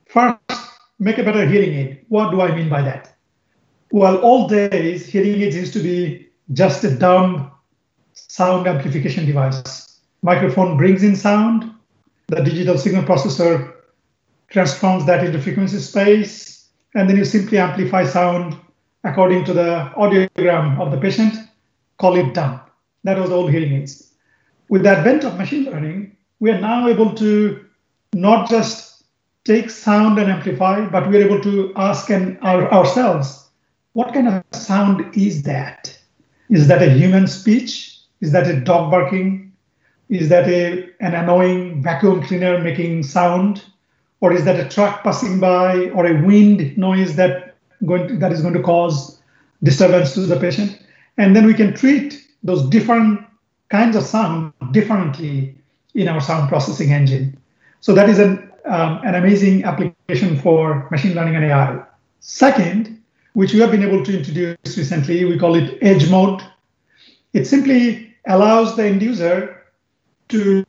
First, 0.07 0.38
make 0.99 1.19
a 1.19 1.23
better 1.23 1.47
hearing 1.47 1.73
aid. 1.75 2.05
What 2.09 2.31
do 2.31 2.41
I 2.41 2.55
mean 2.55 2.69
by 2.69 2.83
that? 2.83 3.14
Well, 3.91 4.19
all 4.19 4.49
days, 4.49 5.07
hearing 5.07 5.41
aids 5.43 5.57
used 5.57 5.73
to 5.75 5.81
be 5.81 6.29
just 6.52 6.85
a 6.85 6.95
dumb 6.95 7.50
sound 8.14 8.67
amplification 8.67 9.26
device. 9.26 10.00
Microphone 10.23 10.76
brings 10.76 11.02
in 11.02 11.17
sound, 11.17 11.71
the 12.29 12.43
digital 12.43 12.79
signal 12.79 13.02
processor 13.02 13.75
transforms 14.49 15.05
that 15.07 15.25
into 15.25 15.41
frequency 15.41 15.79
space, 15.79 16.51
and 16.94 17.08
then 17.08 17.16
you 17.16 17.25
simply 17.25 17.58
amplify 17.58 18.04
sound 18.04 18.56
according 19.04 19.44
to 19.44 19.52
the 19.52 19.90
audiogram 19.96 20.78
of 20.80 20.90
the 20.90 20.99
patient, 20.99 21.34
call 21.99 22.16
it 22.16 22.34
done. 22.34 22.61
That 23.04 23.18
was 23.18 23.30
all 23.30 23.46
hearing 23.46 23.72
aids. 23.72 24.12
With 24.68 24.84
the 24.84 24.90
advent 24.90 25.25
of 25.25 25.37
machine 25.37 25.64
learning, 25.64 26.16
we 26.40 26.50
are 26.50 26.61
now 26.61 26.88
able 26.88 27.14
to 27.14 27.64
not 28.14 28.49
just 28.49 29.04
take 29.44 29.70
sound 29.70 30.18
and 30.18 30.30
amplify, 30.30 30.87
but 30.87 31.08
we're 31.08 31.25
able 31.25 31.40
to 31.40 31.72
ask 31.76 32.11
our, 32.11 32.72
ourselves, 32.72 33.49
what 33.94 34.14
kind 34.14 34.28
of 34.28 34.42
sound 34.52 35.16
is 35.16 35.42
that? 35.42 35.99
Is 36.49 36.68
that 36.68 36.82
a 36.82 36.90
human 36.90 37.26
speech? 37.26 37.99
Is 38.20 38.32
that 38.32 38.46
a 38.46 38.61
dog 38.61 38.90
barking? 38.90 39.52
Is 40.08 40.28
that 40.28 40.49
a, 40.49 40.90
an 41.00 41.14
annoying 41.14 41.82
vacuum 41.82 42.22
cleaner 42.22 42.58
making 42.58 43.02
sound? 43.02 43.64
Or 44.23 44.33
is 44.33 44.45
that 44.45 44.59
a 44.59 44.69
truck 44.69 45.02
passing 45.02 45.41
by 45.41 45.91
or 45.91 46.07
a 46.07 46.23
wind 46.23 46.79
noise 46.79 47.17
that 47.17 47.57
going 47.85 48.07
to, 48.07 48.17
that 48.19 48.31
is 48.31 48.41
going 48.41 48.55
to 48.55 48.62
cause 48.62 49.21
disturbance 49.64 50.14
to 50.14 50.21
the 50.21 50.38
patient? 50.38 50.81
And 51.19 51.35
then 51.35 51.45
we 51.45 51.55
can 51.55 51.75
treat 51.75 52.25
those 52.45 52.62
different 52.71 53.21
kinds 53.69 53.97
of 53.97 54.05
sound 54.05 54.52
differently 54.71 55.57
in 55.95 56.07
our 56.07 56.21
sound 56.21 56.49
processing 56.49 56.93
engine. 56.93 57.37
So 57.81 57.93
that 57.95 58.09
is 58.09 58.21
an, 58.21 58.49
um, 58.64 59.00
an 59.05 59.17
amazing 59.17 59.64
application 59.64 60.38
for 60.38 60.88
machine 60.93 61.14
learning 61.14 61.35
and 61.35 61.45
AI. 61.47 61.83
Second, 62.21 63.02
which 63.33 63.52
we 63.52 63.59
have 63.59 63.73
been 63.73 63.83
able 63.83 64.05
to 64.05 64.17
introduce 64.17 64.79
recently, 64.79 65.25
we 65.25 65.37
call 65.37 65.57
it 65.57 65.79
edge 65.83 66.09
mode. 66.09 66.43
It 67.33 67.47
simply 67.47 68.14
allows 68.29 68.76
the 68.76 68.85
end 68.85 69.02
user 69.02 69.64
to 70.29 70.64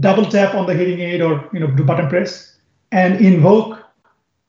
double 0.00 0.24
tap 0.24 0.54
on 0.54 0.66
the 0.66 0.74
hearing 0.74 1.00
aid 1.00 1.20
or 1.20 1.48
you 1.52 1.60
know 1.60 1.68
do 1.68 1.84
button 1.84 2.08
press 2.08 2.47
and 2.92 3.20
invoke 3.20 3.84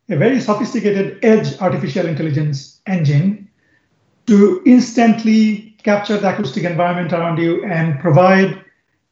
a 0.09 0.15
very 0.15 0.39
sophisticated 0.39 1.23
edge 1.23 1.59
artificial 1.61 2.07
intelligence 2.07 2.81
engine 2.87 3.47
to 4.27 4.61
instantly 4.65 5.75
capture 5.83 6.17
the 6.17 6.33
acoustic 6.33 6.63
environment 6.63 7.13
around 7.13 7.37
you 7.37 7.63
and 7.65 7.99
provide 7.99 8.63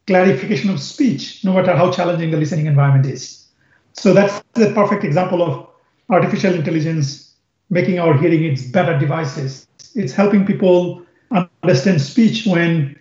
clarification 0.06 0.70
of 0.70 0.80
speech, 0.80 1.44
no 1.44 1.52
matter 1.52 1.76
how 1.76 1.90
challenging 1.90 2.30
the 2.30 2.36
listening 2.36 2.66
environment 2.66 3.06
is. 3.06 3.46
So 3.92 4.14
that's 4.14 4.42
the 4.54 4.72
perfect 4.72 5.04
example 5.04 5.42
of 5.42 5.68
artificial 6.08 6.54
intelligence 6.54 7.34
making 7.70 7.98
our 7.98 8.16
hearing 8.16 8.44
aids 8.44 8.70
better 8.70 8.98
devices. 8.98 9.66
It's 9.94 10.12
helping 10.12 10.46
people 10.46 11.02
understand 11.62 12.00
speech 12.00 12.46
when 12.46 12.98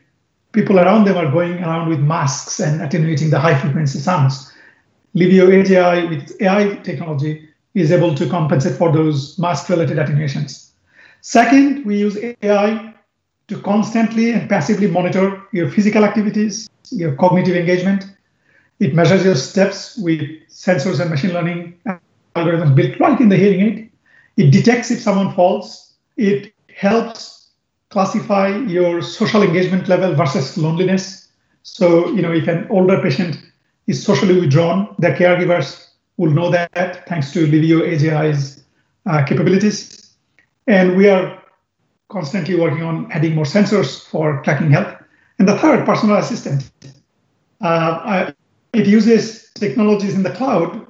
people 0.51 0.79
around 0.79 1.05
them 1.05 1.17
are 1.17 1.31
going 1.31 1.63
around 1.63 1.89
with 1.89 1.99
masks 1.99 2.59
and 2.59 2.81
attenuating 2.81 3.29
the 3.29 3.39
high 3.39 3.57
frequency 3.57 3.99
sounds. 3.99 4.51
Livio 5.17 5.49
Edge 5.49 5.71
AI 5.71 6.05
with 6.05 6.39
AI 6.41 6.75
technology 6.83 7.49
is 7.73 7.91
able 7.91 8.13
to 8.13 8.29
compensate 8.29 8.75
for 8.77 8.91
those 8.91 9.37
mask 9.39 9.67
related 9.69 9.97
attenuations. 9.97 10.73
Second, 11.21 11.83
we 11.85 11.97
use 11.97 12.17
AI 12.43 12.93
to 13.47 13.59
constantly 13.61 14.31
and 14.31 14.47
passively 14.47 14.85
monitor 14.85 15.41
your 15.53 15.71
physical 15.71 16.05
activities, 16.05 16.69
your 16.91 17.15
cognitive 17.15 17.55
engagement. 17.55 18.05
It 18.79 18.93
measures 18.93 19.25
your 19.25 19.35
steps 19.35 19.97
with 19.97 20.21
sensors 20.49 20.99
and 20.99 21.09
machine 21.09 21.33
learning 21.33 21.79
algorithms 22.35 22.75
built 22.75 22.99
right 22.99 23.19
in 23.19 23.29
the 23.29 23.37
hearing 23.37 23.61
aid. 23.61 23.91
It 24.37 24.51
detects 24.51 24.91
if 24.91 25.01
someone 25.01 25.33
falls. 25.33 25.95
It 26.17 26.53
helps 26.75 27.49
classify 27.89 28.55
your 28.67 29.01
social 29.01 29.41
engagement 29.41 29.87
level 29.87 30.13
versus 30.13 30.57
loneliness. 30.59 31.29
So, 31.63 32.09
you 32.09 32.21
know, 32.21 32.31
if 32.31 32.47
an 32.47 32.67
older 32.69 33.01
patient 33.01 33.46
is 33.87 34.03
socially 34.03 34.39
withdrawn, 34.39 34.93
the 34.99 35.09
caregivers 35.09 35.87
will 36.17 36.31
know 36.31 36.49
that 36.51 37.07
thanks 37.07 37.31
to 37.33 37.47
Livio 37.47 37.81
Edge 37.81 38.03
AI's 38.03 38.63
uh, 39.05 39.23
capabilities. 39.23 40.13
And 40.67 40.97
we 40.97 41.09
are 41.09 41.41
constantly 42.09 42.55
working 42.55 42.83
on 42.83 43.11
adding 43.11 43.35
more 43.35 43.45
sensors 43.45 44.05
for 44.07 44.41
tracking 44.43 44.71
health. 44.71 44.93
And 45.39 45.47
the 45.47 45.57
third, 45.57 45.85
personal 45.85 46.17
assistant. 46.17 46.69
Uh, 47.61 48.31
it 48.73 48.87
uses 48.87 49.51
technologies 49.53 50.15
in 50.15 50.23
the 50.23 50.31
cloud 50.31 50.85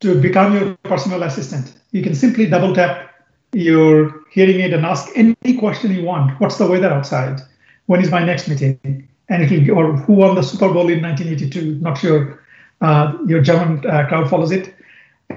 to 0.00 0.20
become 0.20 0.54
your 0.54 0.74
personal 0.82 1.22
assistant. 1.22 1.74
You 1.92 2.02
can 2.02 2.14
simply 2.14 2.46
double 2.46 2.74
tap 2.74 3.10
your 3.52 4.22
hearing 4.30 4.60
aid 4.60 4.72
and 4.72 4.86
ask 4.86 5.08
any 5.16 5.58
question 5.58 5.92
you 5.94 6.04
want. 6.04 6.40
What's 6.40 6.56
the 6.56 6.66
weather 6.66 6.90
outside? 6.90 7.40
When 7.86 8.00
is 8.00 8.10
my 8.10 8.24
next 8.24 8.48
meeting? 8.48 9.08
And 9.28 9.42
it'll 9.42 9.78
or 9.78 9.92
who 9.92 10.14
won 10.14 10.34
the 10.34 10.42
Super 10.42 10.68
Bowl 10.68 10.88
in 10.88 11.02
1982? 11.02 11.80
Not 11.80 11.98
sure. 11.98 12.39
Uh, 12.80 13.18
your 13.26 13.40
German 13.42 13.84
uh, 13.86 14.06
crowd 14.08 14.28
follows 14.28 14.50
it. 14.50 14.74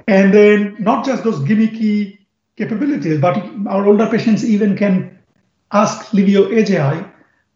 And 0.07 0.33
then 0.33 0.75
not 0.79 1.05
just 1.05 1.23
those 1.23 1.39
gimmicky 1.39 2.19
capabilities, 2.57 3.19
but 3.19 3.37
our 3.67 3.85
older 3.85 4.07
patients 4.07 4.43
even 4.43 4.77
can 4.77 5.19
ask 5.71 6.13
Livio 6.13 6.49
Edge 6.49 6.71
AI 6.71 7.05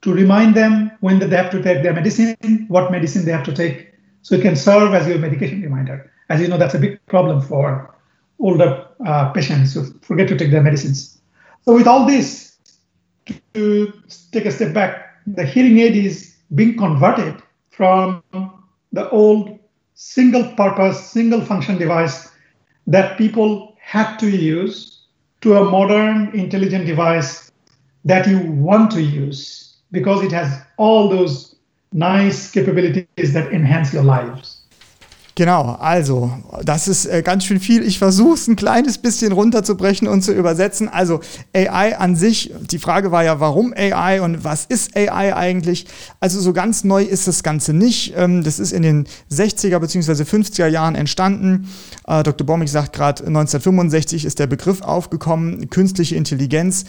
to 0.02 0.14
remind 0.14 0.56
them 0.56 0.92
when 1.00 1.20
they 1.20 1.36
have 1.36 1.52
to 1.52 1.62
take 1.62 1.84
their 1.84 1.94
medicine, 1.94 2.66
what 2.68 2.92
medicine 2.92 3.26
they 3.26 3.32
have 3.32 3.46
to 3.46 3.54
take, 3.54 3.94
so 4.22 4.36
it 4.36 4.42
can 4.42 4.56
serve 4.56 4.94
as 4.94 5.08
your 5.08 5.18
medication 5.20 5.62
reminder. 5.62 6.12
As 6.30 6.42
you 6.42 6.48
know, 6.48 6.58
that's 6.58 6.76
a 6.76 6.80
big 6.80 7.04
problem 7.08 7.42
for 7.42 7.96
older 8.40 8.86
uh, 9.06 9.32
patients 9.32 9.74
who 9.74 9.86
forget 10.02 10.28
to 10.28 10.38
take 10.38 10.52
their 10.52 10.62
medicines. 10.62 11.20
So 11.64 11.74
with 11.74 11.88
all 11.88 12.06
this, 12.06 12.58
to 13.54 13.94
take 14.32 14.46
a 14.46 14.52
step 14.52 14.74
back, 14.74 15.16
the 15.26 15.46
hearing 15.46 15.80
aid 15.80 15.96
is 15.96 16.36
being 16.56 16.78
converted 16.78 17.42
from 17.70 18.24
the 18.92 19.10
old 19.10 19.60
single 19.98 20.44
purpose, 20.54 21.10
single 21.10 21.42
function 21.42 21.78
device 21.78 22.32
that 22.86 23.18
people 23.18 23.76
had 23.82 24.18
to 24.18 24.30
use 24.30 25.02
to 25.42 25.58
a 25.58 25.70
modern 25.70 26.30
intelligent 26.38 26.86
device 26.86 27.52
that 28.06 28.28
you 28.28 28.40
want 28.52 28.92
to 28.92 29.02
use 29.02 29.78
because 29.92 30.24
it 30.24 30.32
has 30.32 30.62
all 30.78 31.10
those 31.10 31.56
nice 31.94 32.52
capabilities 32.52 33.34
that 33.34 33.52
enhance 33.52 33.92
your 33.92 34.04
lives. 34.04 34.57
Genau, 35.38 35.78
also 35.80 36.32
das 36.64 36.88
ist 36.88 37.06
äh, 37.06 37.22
ganz 37.22 37.46
schön 37.46 37.60
viel. 37.60 37.84
Ich 37.84 38.00
versuche 38.00 38.34
es 38.34 38.48
ein 38.48 38.56
kleines 38.56 38.98
bisschen 38.98 39.32
runterzubrechen 39.32 40.08
und 40.08 40.24
zu 40.24 40.34
übersetzen. 40.34 40.90
Also 40.90 41.20
AI 41.54 41.96
an 41.96 42.16
sich, 42.16 42.52
die 42.72 42.80
Frage 42.80 43.12
war 43.12 43.24
ja, 43.24 43.40
warum 43.40 43.72
AI 43.72 44.20
und 44.22 44.44
was 44.44 44.66
ist 44.66 44.98
AI 44.98 45.36
eigentlich? 45.36 45.86
Also 46.20 46.42
so 46.42 46.54
ganz 46.54 46.84
neu 46.84 47.04
ist 47.04 47.28
das 47.28 47.44
Ganze 47.44 47.74
nicht. 47.74 48.16
Ähm, 48.18 48.44
das 48.44 48.58
ist 48.58 48.72
in 48.72 48.82
den 48.82 49.08
60er 49.32 49.78
bzw. 49.78 50.24
50er 50.24 50.66
Jahren 50.70 50.96
entstanden. 50.96 51.70
Äh, 52.08 52.24
Dr. 52.24 52.48
Bommig 52.48 52.72
sagt 52.72 52.94
gerade, 52.94 53.28
1965 53.28 54.26
ist 54.26 54.40
der 54.40 54.48
Begriff 54.48 54.82
aufgekommen, 54.82 55.70
künstliche 55.70 56.16
Intelligenz 56.16 56.86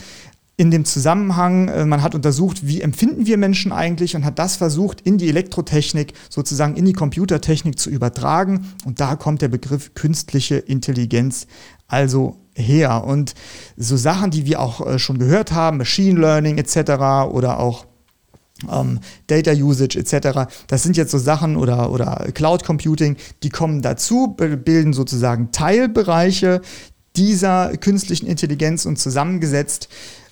in 0.58 0.72
dem 0.72 0.84
Zusammenhang, 0.84 1.68
äh, 1.68 1.86
man 1.86 2.02
hat 2.02 2.16
untersucht, 2.16 2.66
wie 2.66 2.82
empfinden 2.82 3.26
wir 3.26 3.38
Menschen 3.38 3.72
eigentlich 3.72 4.16
und 4.16 4.24
hat 4.24 4.40
das 4.40 4.56
versucht, 4.56 5.00
in 5.00 5.16
die 5.16 5.28
Elektrotechnik, 5.28 6.12
sozusagen 6.28 6.74
in 6.74 6.84
die 6.84 6.92
Computertechnik 6.92 7.78
zu 7.78 7.88
übertragen. 7.88 8.66
Und 8.84 8.98
da 8.98 9.14
kommt 9.14 9.40
der 9.40 9.48
Begriff 9.48 9.94
künstliche 9.94 10.56
Intelligenz 10.56 11.46
also 11.86 12.36
her. 12.54 13.04
Und 13.04 13.34
so 13.76 13.96
Sachen, 13.96 14.32
die 14.32 14.46
wir 14.46 14.60
auch 14.60 14.84
äh, 14.84 14.98
schon 14.98 15.18
gehört 15.18 15.52
haben, 15.52 15.78
Machine 15.78 16.20
Learning 16.20 16.58
etc. 16.58 17.30
oder 17.30 17.60
auch 17.60 17.86
ähm, 18.68 18.98
Data 19.28 19.52
Usage 19.52 19.96
etc. 19.96 20.50
Das 20.66 20.82
sind 20.82 20.96
jetzt 20.96 21.12
so 21.12 21.18
Sachen 21.18 21.56
oder, 21.56 21.92
oder 21.92 22.26
Cloud 22.34 22.64
Computing, 22.64 23.16
die 23.44 23.50
kommen 23.50 23.80
dazu, 23.80 24.34
bilden 24.36 24.92
sozusagen 24.92 25.52
Teilbereiche 25.52 26.62
dieser 27.14 27.76
künstlichen 27.76 28.26
Intelligenz 28.26 28.86
und 28.86 28.98
zusammengesetzt 28.98 29.88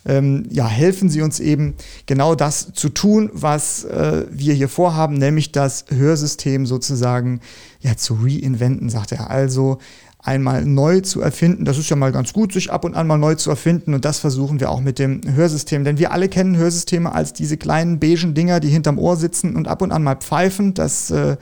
ähm, 0.06 0.46
ja, 0.50 0.66
helfen 0.66 1.08
sie 1.08 1.22
uns 1.22 1.40
eben 1.40 1.74
genau 2.06 2.34
das 2.34 2.72
zu 2.72 2.88
tun, 2.88 3.30
was 3.32 3.84
äh, 3.84 4.24
wir 4.30 4.54
hier 4.54 4.68
vorhaben, 4.68 5.14
nämlich 5.14 5.52
das 5.52 5.84
Hörsystem 5.88 6.66
sozusagen 6.66 7.40
ja, 7.80 7.96
zu 7.96 8.18
reinventen, 8.22 8.88
sagt 8.88 9.12
er. 9.12 9.30
Also 9.30 9.78
einmal 10.26 10.64
neu 10.64 11.00
zu 11.00 11.20
erfinden. 11.20 11.64
Das 11.64 11.78
ist 11.78 11.88
ja 11.88 11.96
mal 11.96 12.12
ganz 12.12 12.32
gut, 12.32 12.52
sich 12.52 12.72
ab 12.72 12.84
und 12.84 12.94
an 12.94 13.06
mal 13.06 13.16
neu 13.16 13.36
zu 13.36 13.50
erfinden. 13.50 13.94
Und 13.94 14.04
das 14.04 14.18
versuchen 14.18 14.58
wir 14.60 14.70
auch 14.70 14.80
mit 14.80 14.98
dem 14.98 15.20
Hörsystem. 15.24 15.84
Denn 15.84 15.98
wir 15.98 16.12
alle 16.12 16.28
kennen 16.28 16.56
Hörsysteme 16.56 17.12
als 17.14 17.32
diese 17.32 17.56
kleinen 17.56 18.00
beigen 18.00 18.34
Dinger, 18.34 18.58
die 18.58 18.68
hinterm 18.68 18.98
Ohr 18.98 19.16
sitzen 19.16 19.54
und 19.54 19.68
ab 19.68 19.82
und 19.82 19.92
an 19.92 20.02
mal 20.02 20.16
pfeifen. 20.16 20.74
Das 20.74 21.10
äh, 21.10 21.36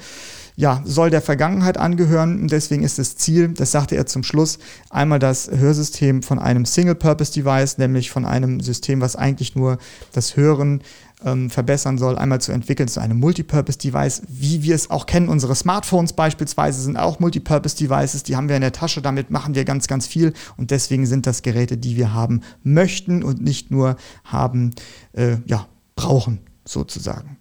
ja, 0.57 0.83
soll 0.85 1.11
der 1.11 1.23
Vergangenheit 1.23 1.79
angehören. 1.79 2.41
Und 2.43 2.53
deswegen 2.53 2.83
ist 2.83 2.99
das 2.99 3.17
Ziel, 3.17 3.49
das 3.49 3.73
sagte 3.73 3.97
er 3.97 4.07
zum 4.07 4.23
Schluss, 4.23 4.59
einmal 4.91 5.19
das 5.19 5.51
Hörsystem 5.51 6.23
von 6.23 6.39
einem 6.39 6.65
Single-Purpose-Device, 6.65 7.79
nämlich 7.79 8.11
von 8.11 8.25
einem 8.25 8.61
System, 8.61 9.01
was 9.01 9.17
eigentlich 9.17 9.57
nur 9.57 9.79
das 10.13 10.37
Hören 10.37 10.83
ähm, 11.25 11.51
verbessern 11.51 11.99
soll, 11.99 12.17
einmal 12.17 12.41
zu 12.41 12.53
entwickeln 12.53 12.89
zu 12.89 13.01
einem 13.01 13.19
Multipurpose-Device, 13.19 14.23
wie 14.29 14.63
wir 14.63 14.75
es 14.75 14.91
auch 14.91 15.07
kennen. 15.07 15.29
Unsere 15.29 15.55
Smartphones 15.55 16.13
beispielsweise 16.13 16.83
sind 16.83 16.97
auch 16.97 17.19
Multipurpose-Devices, 17.19 18.23
die 18.23 18.37
haben 18.37 18.49
wir 18.49 18.57
in 18.57 18.63
der 18.63 18.73
Tasche, 18.73 19.03
damit 19.03 19.31
machen 19.31 19.55
wir 19.55 19.65
ganz, 19.65 19.87
ganz 19.87 20.07
viel 20.07 20.33
und 20.57 20.71
deswegen 20.71 21.07
sind 21.07 21.27
das 21.27 21.43
Geräte, 21.43 21.77
die 21.77 21.97
wir 21.97 22.13
haben 22.13 22.43
möchten 22.63 23.23
und 23.23 23.43
nicht 23.43 23.71
nur 23.71 23.97
haben, 24.25 24.73
äh, 25.13 25.37
ja, 25.47 25.67
brauchen 25.97 26.41
sozusagen. 26.65 27.39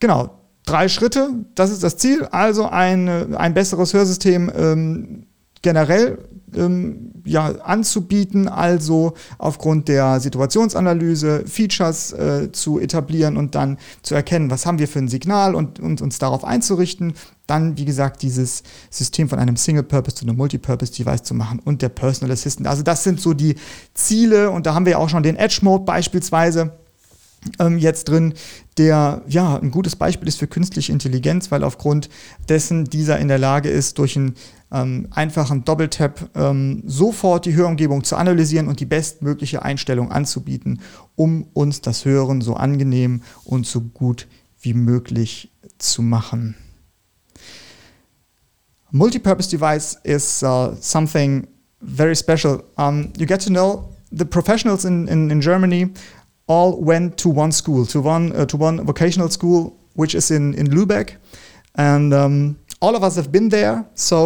Genau, 0.00 0.41
drei 0.64 0.88
Schritte, 0.88 1.30
das 1.54 1.70
ist 1.70 1.82
das 1.82 1.96
Ziel. 1.96 2.24
Also 2.26 2.68
ein, 2.68 3.34
ein 3.34 3.54
besseres 3.54 3.94
Hörsystem 3.94 4.50
ähm, 4.54 5.26
generell 5.62 6.18
ähm, 6.54 7.12
ja, 7.24 7.52
anzubieten, 7.62 8.48
also 8.48 9.14
aufgrund 9.38 9.88
der 9.88 10.20
Situationsanalyse 10.20 11.44
Features 11.46 12.12
äh, 12.12 12.50
zu 12.52 12.80
etablieren 12.80 13.36
und 13.36 13.54
dann 13.54 13.78
zu 14.02 14.14
erkennen, 14.14 14.50
was 14.50 14.66
haben 14.66 14.78
wir 14.78 14.88
für 14.88 14.98
ein 14.98 15.08
Signal 15.08 15.54
und, 15.54 15.78
und 15.78 16.02
uns 16.02 16.18
darauf 16.18 16.44
einzurichten. 16.44 17.14
Dann, 17.46 17.76
wie 17.78 17.84
gesagt, 17.84 18.22
dieses 18.22 18.64
System 18.90 19.28
von 19.28 19.38
einem 19.38 19.56
Single-Purpose 19.56 20.16
zu 20.16 20.24
einem 20.24 20.36
Multi-Purpose-Device 20.36 21.22
zu 21.22 21.34
machen 21.34 21.60
und 21.64 21.80
der 21.80 21.90
Personal 21.90 22.32
Assistant. 22.32 22.66
Also 22.66 22.82
das 22.82 23.04
sind 23.04 23.20
so 23.20 23.32
die 23.32 23.56
Ziele 23.94 24.50
und 24.50 24.66
da 24.66 24.74
haben 24.74 24.84
wir 24.84 24.92
ja 24.92 24.98
auch 24.98 25.08
schon 25.08 25.22
den 25.22 25.36
Edge-Mode 25.36 25.84
beispielsweise 25.84 26.72
ähm, 27.58 27.78
jetzt 27.78 28.08
drin, 28.08 28.34
der 28.78 29.22
ja 29.28 29.56
ein 29.56 29.70
gutes 29.70 29.96
Beispiel 29.96 30.28
ist 30.28 30.38
für 30.38 30.46
künstliche 30.46 30.92
Intelligenz, 30.92 31.50
weil 31.50 31.64
aufgrund 31.64 32.08
dessen 32.48 32.84
dieser 32.84 33.18
in 33.18 33.28
der 33.28 33.38
Lage 33.38 33.68
ist, 33.68 33.98
durch 33.98 34.16
einen 34.16 34.34
ähm, 34.72 35.08
einfachen 35.10 35.64
Doppeltap 35.64 36.30
ähm, 36.34 36.82
sofort 36.86 37.44
die 37.44 37.54
Hörumgebung 37.54 38.04
zu 38.04 38.16
analysieren 38.16 38.68
und 38.68 38.80
die 38.80 38.86
bestmögliche 38.86 39.62
Einstellung 39.62 40.10
anzubieten, 40.10 40.80
um 41.14 41.46
uns 41.52 41.80
das 41.80 42.04
Hören 42.04 42.40
so 42.40 42.54
angenehm 42.54 43.22
und 43.44 43.66
so 43.66 43.80
gut 43.80 44.26
wie 44.60 44.74
möglich 44.74 45.50
zu 45.78 46.02
machen. 46.02 46.56
Multipurpose 48.90 49.50
device 49.50 49.96
is 50.04 50.42
uh, 50.42 50.74
something 50.80 51.48
very 51.80 52.14
special. 52.14 52.62
Um, 52.76 53.12
you 53.16 53.26
get 53.26 53.42
to 53.42 53.50
know 53.50 53.88
the 54.10 54.24
professionals 54.24 54.84
in, 54.84 55.08
in, 55.08 55.30
in 55.30 55.40
Germany 55.40 55.90
all 56.52 56.80
went 56.80 57.16
to 57.16 57.28
one 57.30 57.52
school, 57.52 57.86
to 57.86 58.00
one 58.00 58.24
uh, 58.36 58.44
to 58.46 58.56
one 58.56 58.84
vocational 58.84 59.28
school, 59.28 59.60
which 59.94 60.14
is 60.14 60.30
in 60.30 60.54
in 60.54 60.66
Lübeck, 60.66 61.16
and 61.74 62.12
um, 62.12 62.58
all 62.80 62.94
of 62.94 63.02
us 63.02 63.16
have 63.16 63.30
been 63.36 63.48
there. 63.48 63.76
So, 63.94 64.16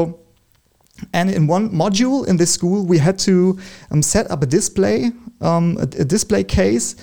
and 1.13 1.31
in 1.31 1.47
one 1.47 1.71
module 1.71 2.27
in 2.27 2.37
this 2.37 2.53
school, 2.53 2.85
we 2.93 2.99
had 2.99 3.19
to 3.21 3.59
um, 3.93 4.03
set 4.03 4.31
up 4.31 4.43
a 4.43 4.47
display, 4.47 5.13
um, 5.41 5.77
a, 5.79 5.87
a, 6.03 6.05
display 6.05 6.43
case, 6.45 6.97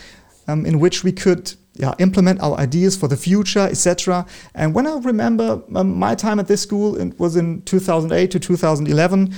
um, 0.48 0.66
in 0.66 0.80
which 0.80 1.04
we 1.04 1.12
could. 1.12 1.54
Yeah, 1.76 1.94
implement 1.98 2.40
our 2.40 2.56
ideas 2.60 2.96
for 2.96 3.08
the 3.10 3.18
future, 3.18 3.68
etc. 3.74 4.28
And 4.54 4.76
when 4.76 4.86
I 4.86 5.00
remember 5.00 5.64
um, 5.74 5.98
my 5.98 6.14
time 6.14 6.40
at 6.40 6.48
this 6.48 6.62
school, 6.62 7.02
it 7.02 7.20
was 7.20 7.36
in 7.36 7.64
2008 7.64 8.30
to 8.30 8.40
2011. 8.40 9.34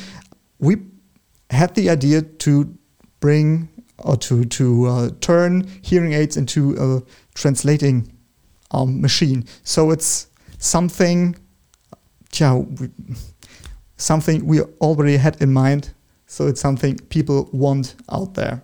We 0.60 0.76
had 1.50 1.74
the 1.76 1.89
idea 1.89 2.24
to 2.43 2.76
bring 3.21 3.69
or 3.97 4.17
to 4.17 4.45
to 4.45 4.86
uh, 4.86 5.10
turn 5.21 5.67
hearing 5.81 6.13
aids 6.13 6.38
into 6.38 6.75
a 6.77 7.01
translating 7.34 8.12
um, 8.71 9.01
machine. 9.01 9.45
So 9.63 9.91
it's 9.91 10.27
something, 10.58 11.36
yeah, 12.34 12.55
we, 12.55 12.89
something 13.97 14.45
we 14.45 14.62
already 14.81 15.17
had 15.17 15.41
in 15.41 15.53
mind. 15.53 15.93
So 16.27 16.47
it's 16.47 16.62
something 16.62 16.97
people 17.10 17.49
want 17.53 17.95
out 18.10 18.34
there, 18.34 18.62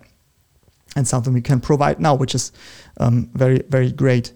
and 0.96 1.06
something 1.06 1.32
we 1.32 1.40
can 1.40 1.60
provide 1.60 2.00
now, 2.00 2.14
which 2.14 2.34
is 2.34 2.52
um, 2.98 3.30
very 3.34 3.62
very 3.70 3.92
great. 3.92 4.32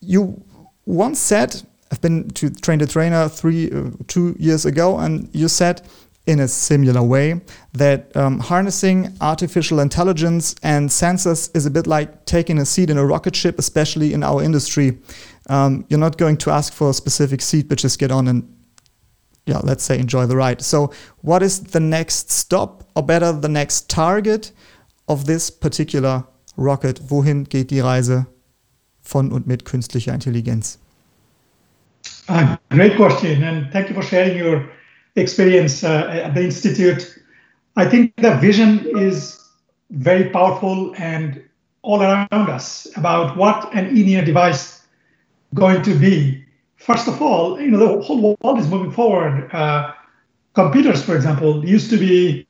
You 0.00 0.44
once 0.86 1.18
said, 1.18 1.62
I've 1.90 2.00
been 2.00 2.30
to 2.30 2.50
train 2.50 2.78
the 2.78 2.86
trainer 2.86 3.28
three 3.28 3.70
uh, 3.70 3.90
two 4.06 4.36
years 4.38 4.66
ago, 4.66 4.98
and 4.98 5.28
you 5.32 5.48
said 5.48 5.82
in 6.26 6.38
a 6.38 6.46
similar 6.46 7.02
way 7.02 7.40
that 7.72 8.16
um, 8.16 8.38
harnessing 8.38 9.12
artificial 9.20 9.80
intelligence 9.80 10.54
and 10.62 10.88
sensors 10.88 11.50
is 11.54 11.66
a 11.66 11.70
bit 11.70 11.86
like 11.86 12.24
taking 12.26 12.58
a 12.58 12.64
seat 12.64 12.90
in 12.90 12.98
a 12.98 13.04
rocket 13.04 13.34
ship, 13.34 13.58
especially 13.58 14.12
in 14.12 14.22
our 14.22 14.42
industry. 14.42 14.98
Um, 15.48 15.84
you're 15.88 15.98
not 15.98 16.18
going 16.18 16.36
to 16.38 16.50
ask 16.50 16.72
for 16.72 16.90
a 16.90 16.94
specific 16.94 17.42
seat, 17.42 17.68
but 17.68 17.78
just 17.78 17.98
get 17.98 18.12
on 18.12 18.28
and, 18.28 18.56
yeah, 19.46 19.58
let's 19.64 19.82
say 19.82 19.98
enjoy 19.98 20.26
the 20.26 20.36
ride. 20.36 20.62
So, 20.62 20.92
what 21.22 21.42
is 21.42 21.60
the 21.60 21.80
next 21.80 22.30
stop, 22.30 22.84
or 22.94 23.02
better, 23.02 23.32
the 23.32 23.48
next 23.48 23.90
target 23.90 24.52
of 25.08 25.26
this 25.26 25.50
particular 25.50 26.24
rocket? 26.56 27.00
Wohin 27.10 27.48
geht 27.48 27.70
die 27.70 27.80
Reise 27.80 28.26
von 29.00 29.32
und 29.32 29.48
mit 29.48 29.64
künstlicher 29.64 30.14
Intelligenz? 30.14 30.78
Uh, 32.28 32.56
great 32.70 32.94
question, 32.94 33.42
and 33.42 33.72
thank 33.72 33.88
you 33.88 33.94
for 33.94 34.02
sharing 34.02 34.38
your 34.38 34.70
experience 35.16 35.84
uh, 35.84 36.08
at 36.24 36.34
the 36.34 36.42
institute. 36.42 37.18
I 37.76 37.88
think 37.88 38.14
the 38.16 38.34
vision 38.36 38.86
is 38.98 39.38
very 39.90 40.30
powerful 40.30 40.94
and 40.96 41.42
all 41.82 42.02
around 42.02 42.28
us 42.32 42.86
about 42.96 43.36
what 43.36 43.74
an 43.74 43.86
in-ear 43.88 44.24
device 44.24 44.86
going 45.54 45.82
to 45.82 45.94
be. 45.94 46.44
First 46.76 47.08
of 47.08 47.20
all, 47.20 47.60
you 47.60 47.70
know 47.70 47.78
the 47.78 48.02
whole 48.02 48.36
world 48.42 48.58
is 48.58 48.68
moving 48.68 48.90
forward. 48.90 49.50
Uh, 49.52 49.92
computers, 50.54 51.02
for 51.02 51.14
example, 51.14 51.64
used 51.64 51.90
to 51.90 51.98
be 51.98 52.46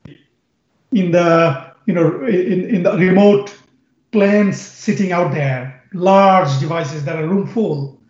in 0.92 1.10
the 1.10 1.72
you 1.86 1.94
know 1.94 2.24
in, 2.24 2.74
in 2.74 2.82
the 2.82 2.92
remote 2.92 3.56
planes 4.12 4.60
sitting 4.60 5.12
out 5.12 5.32
there, 5.32 5.82
large 5.92 6.60
devices 6.60 7.04
that 7.04 7.16
are 7.16 7.26
room 7.26 7.46
full, 7.46 8.00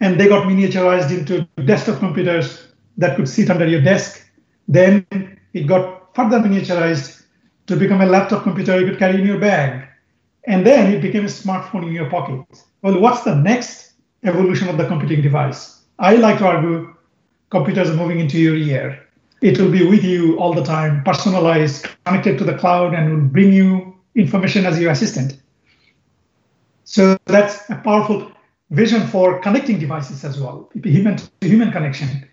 and 0.00 0.20
they 0.20 0.28
got 0.28 0.46
miniaturized 0.46 1.10
into 1.10 1.46
desktop 1.64 1.98
computers 1.98 2.65
that 2.96 3.16
could 3.16 3.28
sit 3.28 3.50
under 3.50 3.66
your 3.66 3.82
desk. 3.82 4.22
Then 4.68 5.06
it 5.52 5.66
got 5.66 6.14
further 6.14 6.38
miniaturized 6.40 7.22
to 7.66 7.76
become 7.76 8.00
a 8.00 8.06
laptop 8.06 8.42
computer 8.42 8.80
you 8.80 8.86
could 8.86 8.98
carry 8.98 9.20
in 9.20 9.26
your 9.26 9.38
bag. 9.38 9.88
And 10.44 10.64
then 10.64 10.92
it 10.92 11.02
became 11.02 11.24
a 11.24 11.28
smartphone 11.28 11.86
in 11.86 11.92
your 11.92 12.08
pocket. 12.08 12.44
Well, 12.82 13.00
what's 13.00 13.22
the 13.22 13.34
next 13.34 13.94
evolution 14.22 14.68
of 14.68 14.78
the 14.78 14.86
computing 14.86 15.22
device? 15.22 15.82
I 15.98 16.16
like 16.16 16.38
to 16.38 16.46
argue 16.46 16.94
computers 17.50 17.90
are 17.90 17.94
moving 17.94 18.20
into 18.20 18.38
your 18.38 18.56
ear. 18.56 19.02
It 19.42 19.58
will 19.58 19.70
be 19.70 19.86
with 19.86 20.04
you 20.04 20.38
all 20.38 20.54
the 20.54 20.64
time, 20.64 21.04
personalized, 21.04 21.86
connected 22.04 22.38
to 22.38 22.44
the 22.44 22.56
cloud, 22.56 22.94
and 22.94 23.10
will 23.10 23.28
bring 23.28 23.52
you 23.52 23.94
information 24.14 24.64
as 24.64 24.80
your 24.80 24.90
assistant. 24.92 25.40
So 26.84 27.18
that's 27.26 27.68
a 27.68 27.76
powerful 27.76 28.30
vision 28.70 29.06
for 29.08 29.40
connecting 29.40 29.78
devices 29.78 30.24
as 30.24 30.40
well, 30.40 30.70
human 30.82 31.16
to 31.16 31.28
human 31.42 31.70
connection. 31.72 32.26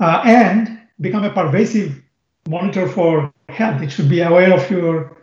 Uh, 0.00 0.22
and 0.24 0.80
become 1.00 1.24
a 1.24 1.30
pervasive 1.30 2.00
monitor 2.48 2.88
for 2.88 3.32
health. 3.48 3.82
It 3.82 3.90
should 3.90 4.08
be 4.08 4.20
aware 4.20 4.52
of 4.52 4.70
your 4.70 5.16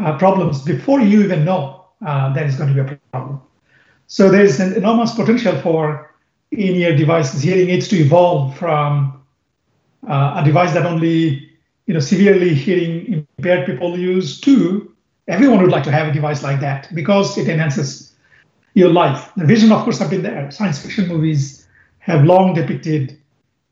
uh, 0.00 0.18
problems 0.18 0.62
before 0.62 1.00
you 1.00 1.22
even 1.22 1.44
know 1.44 1.86
uh, 2.06 2.32
that 2.34 2.46
is 2.46 2.56
going 2.56 2.74
to 2.74 2.84
be 2.84 2.92
a 2.92 2.98
problem. 3.12 3.40
So 4.06 4.30
there's 4.30 4.60
an 4.60 4.74
enormous 4.74 5.14
potential 5.14 5.60
for 5.60 6.14
in-ear 6.52 6.96
devices, 6.96 7.42
hearing 7.42 7.70
aids 7.70 7.88
to 7.88 7.96
evolve 7.96 8.56
from 8.56 9.22
uh, 10.08 10.40
a 10.40 10.44
device 10.44 10.72
that 10.74 10.86
only 10.86 11.50
you 11.86 11.94
know 11.94 12.00
severely 12.00 12.54
hearing 12.54 13.26
impaired 13.38 13.66
people 13.66 13.98
use 13.98 14.40
to 14.40 14.92
everyone 15.28 15.60
would 15.60 15.70
like 15.70 15.84
to 15.84 15.90
have 15.90 16.08
a 16.08 16.12
device 16.12 16.42
like 16.42 16.60
that 16.60 16.88
because 16.94 17.36
it 17.36 17.48
enhances 17.48 18.14
your 18.74 18.90
life. 18.90 19.32
The 19.36 19.46
vision, 19.46 19.72
of 19.72 19.82
course, 19.82 19.98
have 19.98 20.10
been 20.10 20.22
there. 20.22 20.50
Science 20.50 20.80
fiction 20.80 21.08
movies 21.08 21.66
have 21.98 22.24
long 22.24 22.54
depicted 22.54 23.18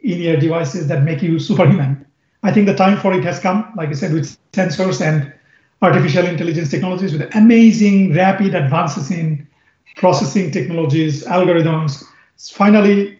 in-ear 0.05 0.39
devices 0.39 0.87
that 0.89 1.03
make 1.03 1.23
you 1.23 1.39
superhuman. 1.39 2.07
I 2.43 2.53
think 2.53 2.67
the 2.67 2.75
time 2.75 2.99
for 2.99 3.13
it 3.15 3.25
has 3.25 3.41
come, 3.41 3.73
like 3.75 3.89
I 3.89 3.93
said, 3.93 4.13
with 4.13 4.37
sensors 4.53 5.01
and 5.01 5.33
artificial 5.81 6.27
intelligence 6.27 6.71
technologies, 6.71 7.13
with 7.13 7.35
amazing 7.35 8.15
rapid 8.15 8.55
advances 8.55 9.11
in 9.11 9.49
processing 9.97 10.51
technologies, 10.51 11.25
algorithms. 11.25 12.05
Finally, 12.39 13.19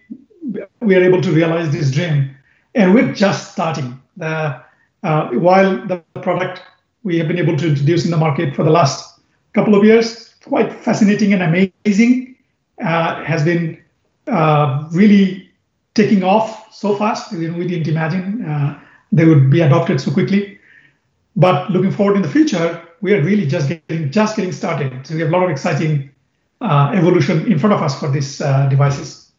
we 0.79 0.95
are 0.95 1.03
able 1.03 1.21
to 1.21 1.31
realize 1.31 1.71
this 1.71 1.91
dream, 1.91 2.35
and 2.75 2.93
we're 2.93 3.13
just 3.13 3.51
starting. 3.53 3.99
The, 4.17 4.61
uh, 5.03 5.29
while 5.29 5.85
the 5.87 5.97
product 6.21 6.61
we 7.03 7.17
have 7.17 7.27
been 7.27 7.39
able 7.39 7.57
to 7.57 7.67
introduce 7.67 8.05
in 8.05 8.11
the 8.11 8.17
market 8.17 8.55
for 8.55 8.63
the 8.63 8.71
last 8.71 9.19
couple 9.53 9.75
of 9.75 9.83
years, 9.83 10.35
quite 10.43 10.71
fascinating 10.71 11.33
and 11.33 11.41
amazing, 11.41 12.35
uh, 12.83 13.23
has 13.23 13.43
been 13.43 13.81
uh, 14.27 14.87
really 14.91 15.44
taking 15.95 16.23
off 16.23 16.73
so 16.73 16.95
fast. 16.95 17.31
We 17.31 17.67
didn't 17.67 17.87
imagine 17.87 18.45
uh, 18.45 18.79
they 19.11 19.25
would 19.25 19.49
be 19.49 19.61
adopted 19.61 19.99
so 19.99 20.11
quickly. 20.11 20.59
But 21.35 21.71
looking 21.71 21.91
forward 21.91 22.15
in 22.15 22.21
the 22.21 22.29
future, 22.29 22.81
we 23.01 23.13
are 23.13 23.21
really 23.21 23.47
just 23.47 23.67
getting 23.67 24.11
just 24.11 24.35
getting 24.35 24.53
started. 24.53 25.05
So 25.05 25.15
we 25.15 25.21
have 25.21 25.29
a 25.29 25.31
lot 25.31 25.43
of 25.43 25.49
exciting 25.49 26.11
uh, 26.61 26.91
evolution 26.93 27.51
in 27.51 27.59
front 27.59 27.73
of 27.73 27.81
us 27.81 27.99
for 27.99 28.09
these 28.09 28.41
uh, 28.41 28.67
devices. 28.69 29.31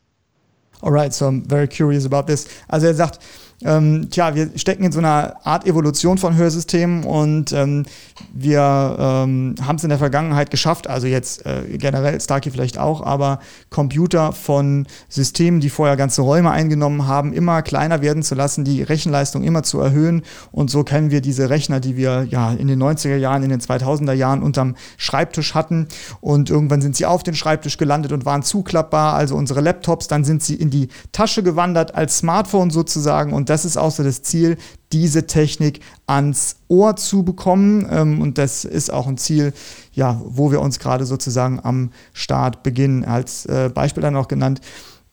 All 0.83 0.93
right, 0.93 1.13
so 1.15 1.27
I'm 1.27 1.43
very 1.43 1.67
curious 1.67 2.05
about 2.05 2.27
this. 2.27 2.47
Also 2.69 2.89
er 2.89 2.95
sagt, 2.95 3.19
ähm, 3.65 4.09
tja, 4.11 4.35
wir 4.35 4.51
stecken 4.57 4.85
in 4.85 4.93
so 4.93 4.99
einer 4.99 5.37
Art 5.45 5.67
Evolution 5.67 6.19
von 6.19 6.37
Hörsystemen 6.37 7.05
und 7.05 7.53
ähm, 7.53 7.87
wir 8.35 8.97
ähm, 8.99 9.55
haben 9.63 9.77
es 9.77 9.83
in 9.83 9.89
der 9.89 9.99
Vergangenheit 9.99 10.51
geschafft, 10.51 10.89
also 10.89 11.07
jetzt 11.07 11.47
äh, 11.47 11.63
generell 11.79 12.21
Starkey 12.21 12.51
vielleicht 12.51 12.79
auch, 12.79 13.03
aber 13.03 13.41
Computer 13.71 14.33
von 14.33 14.87
Systemen, 15.09 15.61
die 15.61 15.71
vorher 15.71 15.97
ganze 15.97 16.21
Räume 16.21 16.51
eingenommen 16.51 17.07
haben, 17.07 17.33
immer 17.33 17.63
kleiner 17.63 18.03
werden 18.03 18.23
zu 18.23 18.35
lassen, 18.35 18.65
die 18.65 18.83
Rechenleistung 18.83 19.43
immer 19.43 19.63
zu 19.63 19.81
erhöhen. 19.81 20.23
Und 20.53 20.71
so 20.71 20.85
kennen 20.85 21.11
wir 21.11 21.23
diese 21.23 21.49
Rechner, 21.49 21.81
die 21.81 21.97
wir 21.97 22.27
ja 22.29 22.53
in 22.53 22.69
den 22.69 22.83
90er 22.83 23.17
Jahren, 23.17 23.43
in 23.43 23.51
den 23.51 23.61
2000er 23.61 24.13
Jahren 24.13 24.43
unterm 24.43 24.77
Schreibtisch 24.99 25.55
hatten. 25.55 25.89
Und 26.21 26.51
irgendwann 26.51 26.83
sind 26.83 26.97
sie 26.97 27.07
auf 27.07 27.23
den 27.23 27.35
Schreibtisch 27.35 27.79
gelandet 27.79 28.13
und 28.13 28.27
waren 28.27 28.43
zuklappbar, 28.43 29.15
also 29.15 29.35
unsere 29.35 29.61
Laptops, 29.61 30.09
dann 30.09 30.25
sind 30.25 30.43
sie 30.43 30.57
in 30.57 30.71
die 30.71 30.89
Tasche 31.13 31.43
gewandert 31.43 31.95
als 31.95 32.19
Smartphone 32.19 32.71
sozusagen 32.71 33.33
und 33.33 33.46
und 33.47 33.51
das 33.51 33.65
ist 33.65 33.77
auch 33.77 33.93
so 33.93 34.03
das 34.03 34.23
Ziel, 34.23 34.57
diese 34.91 35.29
Technik 35.29 35.79
ans 36.09 36.57
Ohr 36.67 36.97
zu 36.97 37.23
bekommen. 37.23 37.87
Ähm, 37.89 38.21
und 38.21 38.39
das 38.39 38.65
ist 38.65 38.93
auch 38.93 39.07
ein 39.07 39.19
Ziel, 39.19 39.53
ja, 39.93 40.21
wo 40.25 40.51
wir 40.51 40.61
uns 40.61 40.81
gerade 40.81 41.07
sozusagen 41.07 41.61
am 41.63 41.93
Start 42.13 42.65
beginnen. 42.65 43.05
Als 43.05 43.47
äh, 43.47 43.71
Beispiel 43.73 44.03
dann 44.03 44.17
auch 44.17 44.27
genannt, 44.27 44.61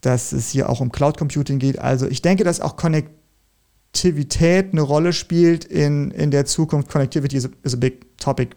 dass 0.02 0.32
es 0.32 0.50
hier 0.50 0.68
auch 0.68 0.82
um 0.82 0.92
Cloud 0.92 1.16
Computing 1.16 1.60
geht. 1.60 1.78
Also 1.78 2.08
ich 2.08 2.24
denke, 2.24 2.44
dass 2.44 2.60
auch 2.60 2.76
Konnektivität 2.76 4.72
eine 4.72 4.82
Rolle 4.82 5.14
spielt 5.14 5.64
in, 5.66 6.10
in 6.10 6.32
der 6.32 6.46
Zukunft. 6.46 6.90
Connectivity 6.90 7.38
is 7.38 7.46
a, 7.46 7.50
is 7.62 7.76
a 7.76 7.78
big 7.78 8.18
topic 8.18 8.56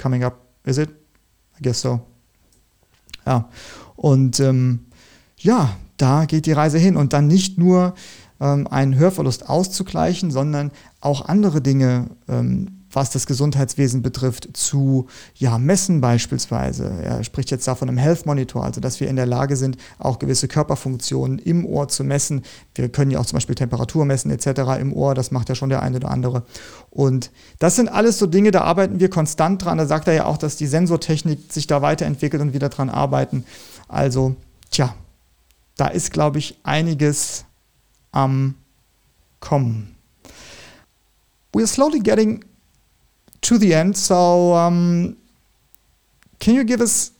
coming 0.00 0.22
up, 0.22 0.46
is 0.64 0.78
it? 0.78 0.90
I 1.58 1.62
guess 1.62 1.80
so. 1.80 1.98
Ja. 3.26 3.48
Und 3.96 4.38
ähm, 4.38 4.86
ja, 5.38 5.76
da 5.96 6.24
geht 6.24 6.46
die 6.46 6.52
Reise 6.52 6.78
hin. 6.78 6.96
Und 6.96 7.12
dann 7.12 7.26
nicht 7.26 7.58
nur 7.58 7.94
einen 8.38 8.96
Hörverlust 8.96 9.48
auszugleichen, 9.48 10.30
sondern 10.30 10.70
auch 11.00 11.26
andere 11.26 11.60
Dinge, 11.60 12.06
ähm, 12.28 12.78
was 12.90 13.10
das 13.10 13.26
Gesundheitswesen 13.26 14.00
betrifft, 14.02 14.48
zu 14.54 15.08
ja, 15.34 15.58
messen 15.58 16.00
beispielsweise. 16.00 16.90
Er 17.02 17.22
spricht 17.22 17.50
jetzt 17.50 17.68
da 17.68 17.74
von 17.74 17.88
einem 17.88 17.98
Health 17.98 18.24
Monitor, 18.24 18.64
also 18.64 18.80
dass 18.80 19.00
wir 19.00 19.08
in 19.08 19.16
der 19.16 19.26
Lage 19.26 19.56
sind, 19.56 19.76
auch 19.98 20.18
gewisse 20.18 20.48
Körperfunktionen 20.48 21.38
im 21.38 21.66
Ohr 21.66 21.88
zu 21.88 22.02
messen. 22.02 22.42
Wir 22.74 22.88
können 22.88 23.10
ja 23.10 23.18
auch 23.18 23.26
zum 23.26 23.36
Beispiel 23.36 23.54
Temperatur 23.54 24.04
messen 24.04 24.30
etc. 24.30 24.80
im 24.80 24.92
Ohr, 24.92 25.14
das 25.14 25.30
macht 25.30 25.48
ja 25.48 25.54
schon 25.54 25.68
der 25.68 25.82
eine 25.82 25.96
oder 25.96 26.10
andere. 26.10 26.44
Und 26.90 27.30
das 27.58 27.76
sind 27.76 27.88
alles 27.88 28.18
so 28.18 28.26
Dinge, 28.26 28.52
da 28.52 28.62
arbeiten 28.62 29.00
wir 29.00 29.10
konstant 29.10 29.64
dran. 29.64 29.78
Da 29.78 29.86
sagt 29.86 30.08
er 30.08 30.14
ja 30.14 30.24
auch, 30.24 30.38
dass 30.38 30.56
die 30.56 30.66
Sensortechnik 30.66 31.52
sich 31.52 31.66
da 31.66 31.82
weiterentwickelt 31.82 32.40
und 32.40 32.54
wieder 32.54 32.70
dran 32.70 32.88
arbeiten. 32.88 33.44
Also, 33.86 34.36
tja, 34.70 34.94
da 35.76 35.88
ist, 35.88 36.12
glaube 36.12 36.38
ich, 36.38 36.58
einiges 36.62 37.44
am 38.24 38.56
kommen. 39.40 39.94
We're 41.54 41.66
slowly 41.66 42.00
getting 42.00 42.44
to 43.40 43.58
the 43.58 43.74
end, 43.74 43.96
so 43.96 44.54
um, 44.54 45.16
can 46.38 46.54
you 46.54 46.64
give 46.64 46.80
us 46.80 47.12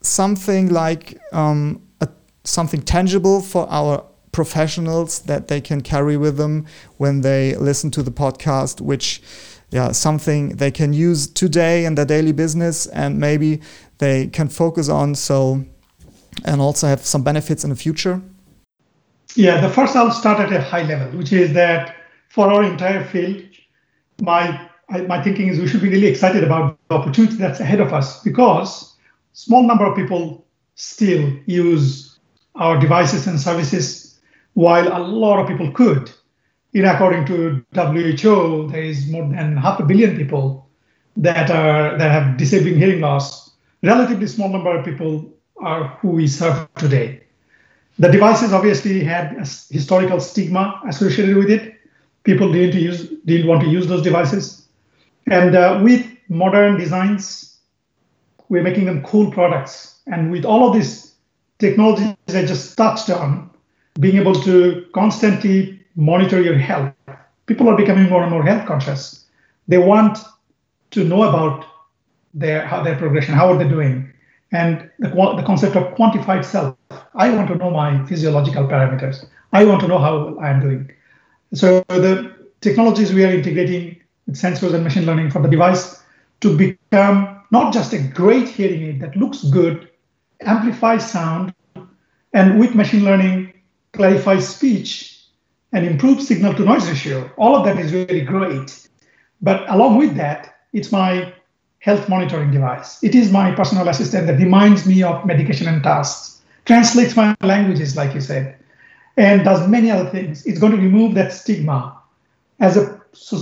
something 0.00 0.70
like 0.70 1.18
um, 1.32 1.82
a, 2.00 2.08
something 2.44 2.82
tangible 2.82 3.40
for 3.40 3.66
our 3.70 4.04
professionals 4.32 5.20
that 5.20 5.48
they 5.48 5.60
can 5.60 5.80
carry 5.80 6.16
with 6.16 6.36
them 6.36 6.66
when 6.96 7.20
they 7.22 7.54
listen 7.56 7.90
to 7.90 8.02
the 8.02 8.10
podcast, 8.10 8.80
which 8.80 9.20
yeah, 9.70 9.92
something 9.92 10.56
they 10.56 10.70
can 10.70 10.92
use 10.92 11.26
today 11.26 11.84
in 11.84 11.94
their 11.94 12.06
daily 12.06 12.32
business 12.32 12.86
and 12.86 13.18
maybe 13.18 13.60
they 13.98 14.26
can 14.28 14.48
focus 14.48 14.88
on 14.88 15.14
so 15.14 15.64
and 16.44 16.60
also 16.60 16.86
have 16.86 17.00
some 17.00 17.22
benefits 17.22 17.64
in 17.64 17.70
the 17.70 17.76
future? 17.76 18.22
Yeah, 19.38 19.60
the 19.60 19.68
first 19.68 19.94
I'll 19.94 20.10
start 20.10 20.40
at 20.40 20.52
a 20.52 20.60
high 20.60 20.82
level, 20.82 21.16
which 21.16 21.32
is 21.32 21.52
that 21.52 21.94
for 22.28 22.50
our 22.50 22.64
entire 22.64 23.04
field, 23.04 23.44
my 24.20 24.68
my 25.06 25.22
thinking 25.22 25.46
is 25.46 25.60
we 25.60 25.68
should 25.68 25.80
be 25.80 25.88
really 25.88 26.08
excited 26.08 26.42
about 26.42 26.76
the 26.88 26.96
opportunity 26.96 27.36
that's 27.36 27.60
ahead 27.60 27.78
of 27.78 27.92
us 27.92 28.20
because 28.24 28.96
small 29.34 29.62
number 29.62 29.84
of 29.86 29.94
people 29.94 30.44
still 30.74 31.32
use 31.46 32.18
our 32.56 32.80
devices 32.80 33.28
and 33.28 33.38
services 33.38 34.18
while 34.54 34.88
a 34.88 34.98
lot 34.98 35.38
of 35.38 35.46
people 35.46 35.70
could. 35.70 36.10
In 36.72 36.84
according 36.84 37.26
to 37.26 37.64
WHO, 37.74 38.70
there 38.72 38.82
is 38.82 39.06
more 39.06 39.22
than 39.22 39.56
half 39.56 39.78
a 39.78 39.84
billion 39.84 40.16
people 40.16 40.68
that 41.16 41.48
are 41.48 41.96
that 41.96 42.10
have 42.10 42.38
disabling 42.38 42.76
hearing 42.76 43.00
loss. 43.00 43.52
Relatively 43.84 44.26
small 44.26 44.48
number 44.48 44.76
of 44.76 44.84
people 44.84 45.32
are 45.58 45.96
who 46.00 46.08
we 46.08 46.26
serve 46.26 46.66
today. 46.74 47.27
The 47.98 48.08
devices 48.08 48.52
obviously 48.52 49.02
had 49.02 49.32
a 49.36 49.40
historical 49.40 50.20
stigma 50.20 50.80
associated 50.86 51.36
with 51.36 51.50
it. 51.50 51.74
People 52.22 52.52
didn't 52.52 52.80
use 52.80 53.08
didn't 53.24 53.48
want 53.48 53.62
to 53.62 53.68
use 53.68 53.86
those 53.88 54.02
devices, 54.02 54.68
and 55.30 55.54
uh, 55.54 55.80
with 55.82 56.06
modern 56.28 56.78
designs, 56.78 57.58
we're 58.48 58.62
making 58.62 58.84
them 58.84 59.02
cool 59.02 59.30
products. 59.30 60.00
And 60.06 60.30
with 60.30 60.44
all 60.44 60.68
of 60.68 60.74
these 60.74 61.14
technologies 61.58 62.14
I 62.28 62.44
just 62.44 62.76
touched 62.76 63.10
on, 63.10 63.50
being 63.98 64.16
able 64.16 64.34
to 64.42 64.86
constantly 64.94 65.80
monitor 65.96 66.40
your 66.40 66.56
health, 66.56 66.94
people 67.46 67.68
are 67.68 67.76
becoming 67.76 68.08
more 68.08 68.22
and 68.22 68.30
more 68.30 68.44
health 68.44 68.66
conscious. 68.66 69.26
They 69.66 69.78
want 69.78 70.18
to 70.92 71.04
know 71.04 71.24
about 71.24 71.64
their 72.32 72.66
how 72.66 72.82
their 72.82 72.96
progression, 72.96 73.34
how 73.34 73.52
are 73.52 73.58
they 73.58 73.68
doing, 73.68 74.12
and 74.52 74.88
the, 74.98 75.08
the 75.08 75.42
concept 75.44 75.76
of 75.76 75.94
quantified 75.94 76.44
self. 76.44 76.76
I 77.18 77.30
want 77.30 77.48
to 77.48 77.56
know 77.56 77.70
my 77.70 78.04
physiological 78.06 78.64
parameters. 78.64 79.26
I 79.52 79.64
want 79.64 79.80
to 79.80 79.88
know 79.88 79.98
how 79.98 80.38
I 80.40 80.50
am 80.50 80.60
doing. 80.60 80.90
So 81.52 81.84
the 81.88 82.32
technologies 82.60 83.12
we 83.12 83.24
are 83.24 83.32
integrating 83.32 84.00
with 84.26 84.36
sensors 84.36 84.72
and 84.72 84.84
machine 84.84 85.04
learning 85.04 85.30
for 85.30 85.42
the 85.42 85.48
device 85.48 86.00
to 86.40 86.56
become 86.56 87.42
not 87.50 87.72
just 87.74 87.92
a 87.92 87.98
great 87.98 88.48
hearing 88.48 88.82
aid 88.82 89.00
that 89.00 89.16
looks 89.16 89.42
good, 89.44 89.90
amplifies 90.42 91.10
sound, 91.10 91.52
and 92.34 92.60
with 92.60 92.74
machine 92.74 93.04
learning 93.04 93.52
clarifies 93.92 94.48
speech 94.48 95.24
and 95.72 95.84
improves 95.84 96.28
signal 96.28 96.54
to 96.54 96.64
noise 96.64 96.88
ratio. 96.88 97.28
All 97.36 97.56
of 97.56 97.64
that 97.64 97.78
is 97.78 97.92
really 97.92 98.20
great. 98.20 98.88
But 99.40 99.68
along 99.70 99.96
with 99.96 100.14
that, 100.16 100.54
it's 100.72 100.92
my 100.92 101.32
health 101.80 102.08
monitoring 102.08 102.50
device. 102.50 103.02
It 103.02 103.14
is 103.14 103.32
my 103.32 103.54
personal 103.54 103.88
assistant 103.88 104.26
that 104.26 104.38
reminds 104.38 104.86
me 104.86 105.02
of 105.02 105.24
medication 105.26 105.66
and 105.66 105.82
tasks, 105.82 106.37
translates 106.68 107.16
my 107.16 107.34
languages, 107.42 107.96
like 107.96 108.14
you 108.14 108.20
said, 108.20 108.56
and 109.16 109.42
does 109.42 109.66
many 109.66 109.90
other 109.90 110.08
things. 110.10 110.46
It's 110.46 110.60
going 110.60 110.72
to 110.72 110.78
remove 110.78 111.14
that 111.14 111.32
stigma 111.32 111.98
as 112.60 112.76
a 112.76 113.00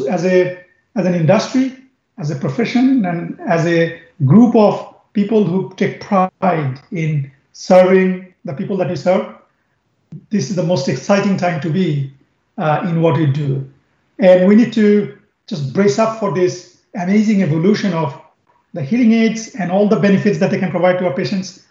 as 0.08 0.24
a 0.24 0.64
as 0.94 1.04
an 1.04 1.14
industry, 1.14 1.76
as 2.16 2.30
a 2.30 2.36
profession, 2.36 3.04
and 3.04 3.38
as 3.40 3.66
a 3.66 4.00
group 4.24 4.56
of 4.56 4.94
people 5.12 5.44
who 5.44 5.74
take 5.76 6.00
pride 6.00 6.80
in 6.92 7.30
serving 7.52 8.32
the 8.44 8.54
people 8.54 8.76
that 8.78 8.88
we 8.88 8.96
serve. 8.96 9.34
this 10.30 10.50
is 10.50 10.56
the 10.56 10.62
most 10.62 10.88
exciting 10.88 11.36
time 11.36 11.60
to 11.60 11.68
be 11.68 12.12
uh, 12.58 12.86
in 12.88 13.02
what 13.02 13.16
we 13.16 13.26
do. 13.26 13.68
And 14.18 14.48
we 14.48 14.54
need 14.54 14.72
to 14.74 15.18
just 15.46 15.74
brace 15.74 15.98
up 15.98 16.20
for 16.20 16.32
this 16.32 16.78
amazing 16.94 17.42
evolution 17.42 17.92
of 17.92 18.18
the 18.72 18.82
hearing 18.82 19.12
aids 19.12 19.54
and 19.56 19.70
all 19.72 19.88
the 19.88 19.98
benefits 19.98 20.38
that 20.38 20.50
they 20.50 20.58
can 20.58 20.70
provide 20.70 20.98
to 20.98 21.06
our 21.06 21.14
patients, 21.14 21.65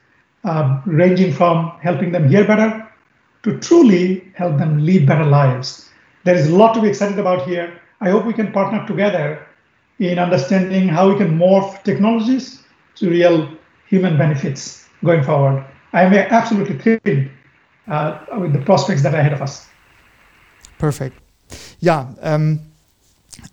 uh, 0.45 0.81
ranging 0.86 1.34
from 1.34 1.71
helping 1.81 2.12
them 2.12 2.29
hear 2.29 2.45
better 2.45 2.88
to 3.43 3.60
truly 3.60 4.31
help 4.36 4.58
them 4.58 4.86
lead 4.86 5.05
better 5.05 5.25
lives. 5.25 5.89
There 6.23 6.36
is 6.36 6.47
a 6.47 6.55
lot 6.55 6.73
to 6.73 6.81
be 6.81 6.88
excited 6.88 7.19
about 7.19 7.47
here. 7.47 7.79
I 8.01 8.10
hope 8.10 8.25
we 8.25 8.34
can 8.34 8.51
partner 8.51 8.86
together 8.88 9.45
in 9.99 10.19
understanding 10.19 10.88
how 10.88 11.10
we 11.10 11.17
can 11.17 11.38
morph 11.38 11.84
technologies 11.84 12.63
to 12.95 13.10
real 13.10 13.49
human 13.88 14.17
benefits 14.17 14.88
going 15.03 15.23
forward. 15.23 15.63
I 15.93 16.03
am 16.03 16.13
absolutely 16.13 16.77
thrilled 16.77 17.29
uh, 17.88 18.19
with 18.39 18.53
the 18.53 18.60
prospects 18.60 19.03
that 19.03 19.13
are 19.13 19.19
ahead 19.19 19.34
of 19.34 19.41
us. 19.41 19.67
Perfect. 20.77 21.21
Yeah. 21.79 22.08
ähm, 22.21 22.60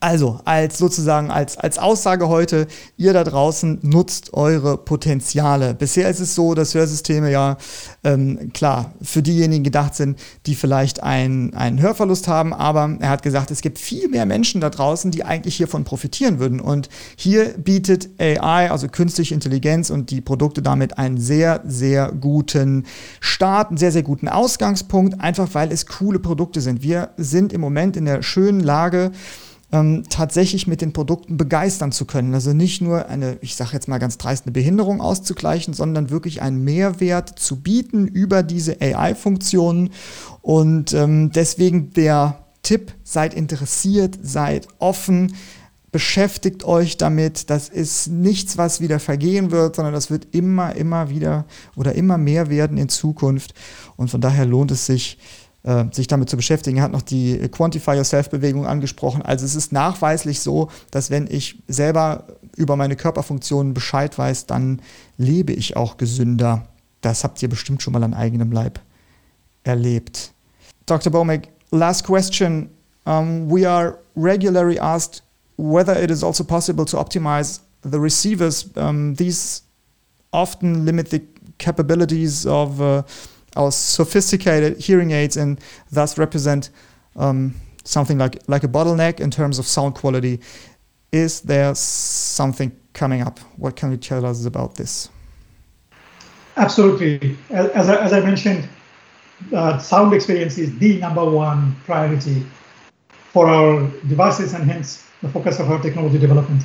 Also, 0.00 0.40
als 0.44 0.78
sozusagen 0.78 1.30
als, 1.30 1.56
als 1.56 1.78
Aussage 1.78 2.28
heute, 2.28 2.66
ihr 2.96 3.12
da 3.12 3.24
draußen 3.24 3.78
nutzt 3.82 4.34
eure 4.34 4.76
Potenziale. 4.76 5.74
Bisher 5.74 6.08
ist 6.08 6.20
es 6.20 6.34
so, 6.34 6.54
dass 6.54 6.74
Hörsysteme 6.74 7.30
ja 7.30 7.56
ähm, 8.04 8.52
klar 8.52 8.92
für 9.02 9.22
diejenigen 9.22 9.64
gedacht 9.64 9.94
sind, 9.94 10.18
die 10.46 10.54
vielleicht 10.54 11.02
ein, 11.02 11.54
einen 11.54 11.80
Hörverlust 11.80 12.28
haben, 12.28 12.52
aber 12.52 12.96
er 13.00 13.10
hat 13.10 13.22
gesagt, 13.22 13.50
es 13.50 13.60
gibt 13.60 13.78
viel 13.78 14.08
mehr 14.08 14.26
Menschen 14.26 14.60
da 14.60 14.70
draußen, 14.70 15.10
die 15.10 15.24
eigentlich 15.24 15.56
hiervon 15.56 15.84
profitieren 15.84 16.38
würden. 16.38 16.60
Und 16.60 16.88
hier 17.16 17.50
bietet 17.58 18.10
AI, 18.20 18.70
also 18.70 18.88
künstliche 18.88 19.34
Intelligenz 19.34 19.90
und 19.90 20.10
die 20.10 20.20
Produkte 20.20 20.62
damit 20.62 20.98
einen 20.98 21.18
sehr, 21.18 21.62
sehr 21.64 22.12
guten 22.12 22.86
Start, 23.20 23.68
einen 23.68 23.78
sehr, 23.78 23.92
sehr 23.92 24.02
guten 24.02 24.28
Ausgangspunkt, 24.28 25.20
einfach 25.20 25.48
weil 25.52 25.72
es 25.72 25.86
coole 25.86 26.18
Produkte 26.18 26.60
sind. 26.60 26.82
Wir 26.82 27.10
sind 27.16 27.52
im 27.52 27.60
Moment 27.60 27.96
in 27.96 28.04
der 28.04 28.22
schönen 28.22 28.60
Lage, 28.60 29.12
ähm, 29.72 30.04
tatsächlich 30.08 30.66
mit 30.66 30.82
den 30.82 30.92
Produkten 30.92 31.38
begeistern 31.38 31.92
zu 31.92 32.04
können. 32.04 32.34
Also 32.34 32.52
nicht 32.52 32.82
nur 32.82 33.08
eine, 33.08 33.38
ich 33.40 33.56
sage 33.56 33.70
jetzt 33.72 33.88
mal 33.88 33.98
ganz 33.98 34.18
dreist, 34.18 34.44
eine 34.44 34.52
Behinderung 34.52 35.00
auszugleichen, 35.00 35.72
sondern 35.72 36.10
wirklich 36.10 36.42
einen 36.42 36.62
Mehrwert 36.62 37.38
zu 37.38 37.60
bieten 37.60 38.06
über 38.06 38.42
diese 38.42 38.80
AI-Funktionen. 38.80 39.90
Und 40.42 40.92
ähm, 40.92 41.32
deswegen 41.32 41.90
der 41.94 42.44
Tipp, 42.62 42.92
seid 43.02 43.34
interessiert, 43.34 44.18
seid 44.22 44.68
offen, 44.78 45.34
beschäftigt 45.90 46.64
euch 46.64 46.96
damit. 46.96 47.50
Das 47.50 47.68
ist 47.68 48.08
nichts, 48.08 48.56
was 48.58 48.80
wieder 48.80 49.00
vergehen 49.00 49.50
wird, 49.50 49.76
sondern 49.76 49.94
das 49.94 50.10
wird 50.10 50.34
immer, 50.34 50.76
immer 50.76 51.10
wieder 51.10 51.44
oder 51.76 51.94
immer 51.94 52.18
mehr 52.18 52.50
werden 52.50 52.78
in 52.78 52.88
Zukunft. 52.88 53.54
Und 53.96 54.08
von 54.10 54.20
daher 54.20 54.46
lohnt 54.46 54.70
es 54.70 54.86
sich, 54.86 55.18
äh, 55.64 55.84
sich 55.92 56.06
damit 56.06 56.28
zu 56.28 56.36
beschäftigen. 56.36 56.78
Er 56.78 56.84
hat 56.84 56.92
noch 56.92 57.02
die 57.02 57.38
Quantify 57.48 57.92
Yourself-Bewegung 57.92 58.66
angesprochen. 58.66 59.22
Also 59.22 59.44
es 59.44 59.54
ist 59.54 59.72
nachweislich 59.72 60.40
so, 60.40 60.68
dass 60.90 61.10
wenn 61.10 61.26
ich 61.26 61.62
selber 61.68 62.26
über 62.56 62.76
meine 62.76 62.96
Körperfunktionen 62.96 63.74
Bescheid 63.74 64.16
weiß, 64.18 64.46
dann 64.46 64.82
lebe 65.16 65.52
ich 65.52 65.76
auch 65.76 65.96
gesünder. 65.96 66.66
Das 67.00 67.24
habt 67.24 67.42
ihr 67.42 67.48
bestimmt 67.48 67.82
schon 67.82 67.92
mal 67.92 68.02
an 68.02 68.14
eigenem 68.14 68.52
Leib 68.52 68.80
erlebt. 69.64 70.32
Dr. 70.86 71.12
Bomek, 71.12 71.48
last 71.70 72.04
question. 72.04 72.68
Um, 73.04 73.50
we 73.50 73.68
are 73.68 73.98
regularly 74.16 74.78
asked 74.78 75.22
whether 75.56 76.00
it 76.00 76.10
is 76.10 76.22
also 76.22 76.44
possible 76.44 76.84
to 76.84 76.98
optimize 76.98 77.60
the 77.82 77.98
receivers. 77.98 78.68
Um, 78.76 79.14
these 79.16 79.62
often 80.32 80.84
limit 80.84 81.10
the 81.10 81.20
capabilities 81.58 82.46
of 82.46 82.80
uh, 82.80 83.02
our 83.56 83.70
sophisticated 83.70 84.78
hearing 84.78 85.10
aids 85.10 85.36
and 85.36 85.60
thus 85.90 86.18
represent 86.18 86.70
um, 87.16 87.54
something 87.84 88.18
like, 88.18 88.38
like 88.48 88.64
a 88.64 88.68
bottleneck 88.68 89.20
in 89.20 89.30
terms 89.30 89.58
of 89.58 89.66
sound 89.66 89.94
quality. 89.94 90.40
Is 91.10 91.42
there 91.42 91.74
something 91.74 92.74
coming 92.94 93.20
up? 93.20 93.38
What 93.56 93.76
can 93.76 93.90
you 93.90 93.96
tell 93.96 94.24
us 94.24 94.46
about 94.46 94.76
this? 94.76 95.10
Absolutely. 96.56 97.36
As 97.50 97.88
I, 97.88 97.96
as 97.96 98.12
I 98.12 98.20
mentioned, 98.20 98.68
uh, 99.54 99.78
sound 99.78 100.14
experience 100.14 100.58
is 100.58 100.78
the 100.78 100.98
number 100.98 101.24
one 101.24 101.74
priority 101.84 102.44
for 103.32 103.48
our 103.48 103.88
devices 104.08 104.52
and 104.54 104.70
hence 104.70 105.06
the 105.22 105.28
focus 105.28 105.58
of 105.58 105.70
our 105.70 105.80
technology 105.80 106.18
development. 106.18 106.62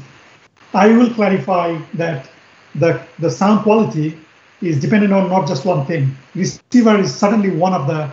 I 0.73 0.87
will 0.89 1.09
clarify 1.13 1.79
that 1.93 2.29
the, 2.75 3.01
the 3.19 3.31
sound 3.31 3.63
quality 3.63 4.17
is 4.61 4.79
dependent 4.79 5.13
on 5.13 5.29
not 5.29 5.47
just 5.47 5.65
one 5.65 5.85
thing. 5.85 6.15
Receiver 6.35 6.97
is 6.99 7.15
certainly 7.15 7.51
one 7.51 7.73
of 7.73 7.87
the 7.87 8.09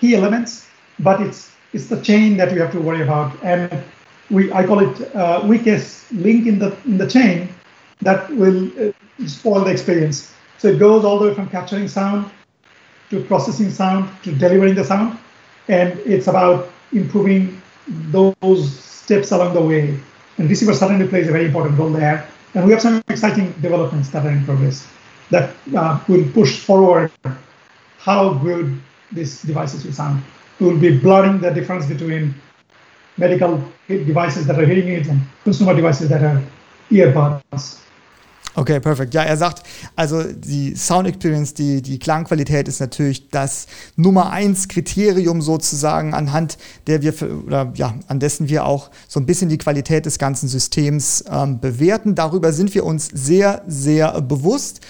key 0.00 0.14
elements, 0.14 0.66
but 0.98 1.20
it's 1.20 1.52
it's 1.72 1.86
the 1.86 2.00
chain 2.00 2.36
that 2.38 2.52
we 2.52 2.58
have 2.58 2.72
to 2.72 2.80
worry 2.80 3.02
about, 3.02 3.32
and 3.42 3.82
we 4.30 4.52
I 4.52 4.66
call 4.66 4.80
it 4.80 5.14
uh, 5.14 5.42
weakest 5.44 6.10
link 6.12 6.46
in 6.46 6.58
the 6.58 6.76
in 6.84 6.98
the 6.98 7.08
chain 7.08 7.48
that 8.00 8.30
will 8.30 8.70
uh, 8.80 8.92
spoil 9.26 9.64
the 9.64 9.70
experience. 9.70 10.32
So 10.58 10.68
it 10.68 10.78
goes 10.78 11.04
all 11.04 11.18
the 11.18 11.28
way 11.28 11.34
from 11.34 11.48
capturing 11.48 11.88
sound 11.88 12.30
to 13.10 13.22
processing 13.24 13.70
sound 13.70 14.10
to 14.24 14.34
delivering 14.34 14.74
the 14.74 14.84
sound, 14.84 15.18
and 15.68 15.98
it's 16.00 16.26
about 16.26 16.70
improving 16.92 17.60
those 18.10 18.78
steps 18.78 19.32
along 19.32 19.54
the 19.54 19.62
way. 19.62 19.98
And 20.36 20.48
receiver 20.48 20.74
certainly 20.74 21.08
plays 21.08 21.28
a 21.28 21.32
very 21.32 21.46
important 21.46 21.78
role 21.78 21.90
there. 21.90 22.28
And 22.54 22.64
we 22.64 22.72
have 22.72 22.80
some 22.80 23.02
exciting 23.08 23.52
developments 23.60 24.08
that 24.10 24.24
are 24.24 24.30
in 24.30 24.44
progress 24.44 24.86
that 25.30 25.50
uh, 25.76 25.98
will 26.08 26.24
push 26.32 26.58
forward 26.60 27.10
how 27.98 28.34
good 28.34 28.80
these 29.12 29.42
devices 29.42 29.84
will 29.84 29.92
sound. 29.92 30.22
We 30.60 30.66
will 30.66 30.78
be 30.78 30.98
blurring 30.98 31.40
the 31.40 31.50
difference 31.50 31.86
between 31.86 32.34
medical 33.16 33.62
devices 33.88 34.46
that 34.46 34.58
are 34.58 34.66
hearing 34.66 34.88
aids 34.88 35.08
and 35.08 35.20
consumer 35.44 35.74
devices 35.74 36.08
that 36.08 36.22
are 36.22 36.42
earbuds. 36.90 37.78
Okay, 38.58 38.80
perfekt. 38.80 39.14
Ja, 39.14 39.22
er 39.22 39.36
sagt, 39.36 39.62
also 39.94 40.24
die 40.24 40.74
Sound 40.74 41.06
Experience, 41.06 41.54
die, 41.54 41.80
die 41.80 42.00
Klangqualität 42.00 42.66
ist 42.66 42.80
natürlich 42.80 43.28
das 43.30 43.68
Nummer 43.94 44.32
eins 44.32 44.66
Kriterium 44.66 45.42
sozusagen, 45.42 46.12
anhand 46.12 46.58
der 46.88 47.02
wir, 47.02 47.14
oder 47.46 47.70
ja, 47.76 47.94
an 48.08 48.18
dessen 48.18 48.48
wir 48.48 48.64
auch 48.66 48.90
so 49.06 49.20
ein 49.20 49.26
bisschen 49.26 49.48
die 49.48 49.58
Qualität 49.58 50.06
des 50.06 50.18
ganzen 50.18 50.48
Systems 50.48 51.22
ähm, 51.30 51.60
bewerten. 51.60 52.16
Darüber 52.16 52.52
sind 52.52 52.74
wir 52.74 52.84
uns 52.84 53.06
sehr, 53.06 53.62
sehr 53.68 54.20
bewusst. 54.22 54.80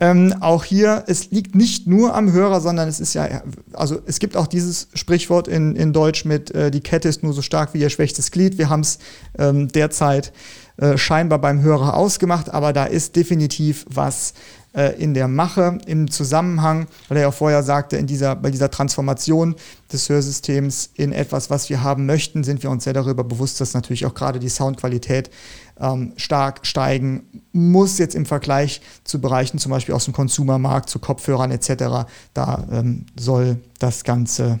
Ähm, 0.00 0.34
auch 0.40 0.64
hier, 0.64 1.04
es 1.06 1.30
liegt 1.30 1.54
nicht 1.54 1.86
nur 1.86 2.16
am 2.16 2.32
Hörer, 2.32 2.60
sondern 2.60 2.88
es 2.88 2.98
ist 2.98 3.14
ja, 3.14 3.42
also 3.72 4.00
es 4.06 4.18
gibt 4.18 4.36
auch 4.36 4.48
dieses 4.48 4.88
Sprichwort 4.94 5.46
in, 5.46 5.76
in 5.76 5.92
Deutsch 5.92 6.24
mit, 6.24 6.50
äh, 6.50 6.72
die 6.72 6.80
Kette 6.80 7.08
ist 7.08 7.22
nur 7.22 7.32
so 7.32 7.42
stark 7.42 7.74
wie 7.74 7.78
ihr 7.78 7.90
schwächstes 7.90 8.32
Glied. 8.32 8.58
Wir 8.58 8.68
haben 8.68 8.80
es 8.80 8.98
ähm, 9.38 9.68
derzeit 9.68 10.32
äh, 10.76 10.98
scheinbar 10.98 11.38
beim 11.38 11.62
Hörer 11.62 11.94
ausgemacht, 11.94 12.50
aber 12.50 12.72
da 12.72 12.84
ist 12.84 13.16
definitiv 13.16 13.86
was 13.88 14.34
äh, 14.74 15.00
in 15.00 15.14
der 15.14 15.28
Mache, 15.28 15.78
im 15.86 16.10
Zusammenhang, 16.10 16.88
weil 17.08 17.18
er 17.18 17.22
ja 17.24 17.30
vorher 17.30 17.62
sagte, 17.62 17.96
in 17.96 18.08
dieser, 18.08 18.34
bei 18.34 18.50
dieser 18.50 18.70
Transformation 18.70 19.54
des 19.92 20.08
Hörsystems 20.08 20.90
in 20.94 21.12
etwas, 21.12 21.48
was 21.48 21.70
wir 21.70 21.82
haben 21.82 22.06
möchten, 22.06 22.42
sind 22.42 22.62
wir 22.64 22.70
uns 22.70 22.82
sehr 22.82 22.92
darüber 22.92 23.22
bewusst, 23.22 23.60
dass 23.60 23.74
natürlich 23.74 24.04
auch 24.04 24.14
gerade 24.14 24.40
die 24.40 24.48
Soundqualität 24.48 25.30
ähm, 25.78 26.12
stark 26.16 26.66
steigen 26.66 27.42
muss, 27.52 27.98
jetzt 27.98 28.16
im 28.16 28.26
Vergleich 28.26 28.80
zu 29.04 29.20
Bereichen 29.20 29.58
zum 29.58 29.70
Beispiel 29.70 29.94
aus 29.94 30.06
dem 30.06 30.14
Konsumermarkt, 30.14 30.90
zu 30.90 30.98
Kopfhörern 30.98 31.52
etc. 31.52 32.08
Da 32.34 32.66
ähm, 32.72 33.06
soll 33.16 33.60
das 33.78 34.02
Ganze 34.02 34.58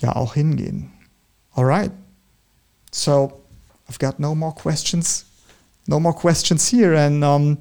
ja 0.00 0.16
auch 0.16 0.32
hingehen. 0.32 0.90
Alright. 1.52 1.92
So, 2.90 3.32
I've 3.90 3.98
got 3.98 4.18
no 4.18 4.34
more 4.34 4.54
questions. 4.54 5.26
No 5.86 6.00
more 6.00 6.12
questions 6.12 6.68
here. 6.68 6.94
And 6.94 7.22
um, 7.22 7.58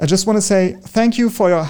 I 0.00 0.06
just 0.06 0.26
want 0.26 0.36
to 0.36 0.42
say 0.42 0.76
thank 0.82 1.18
you 1.18 1.30
for 1.30 1.48
your 1.48 1.68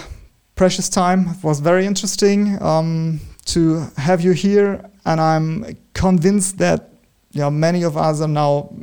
precious 0.54 0.88
time. 0.88 1.28
It 1.28 1.44
was 1.44 1.60
very 1.60 1.86
interesting 1.86 2.60
um, 2.62 3.20
to 3.46 3.86
have 3.96 4.20
you 4.20 4.32
here. 4.32 4.84
And 5.04 5.20
I'm 5.20 5.76
convinced 5.94 6.58
that 6.58 6.90
yeah, 7.32 7.48
many 7.48 7.82
of 7.82 7.96
us 7.96 8.20
are 8.20 8.28
now 8.28 8.74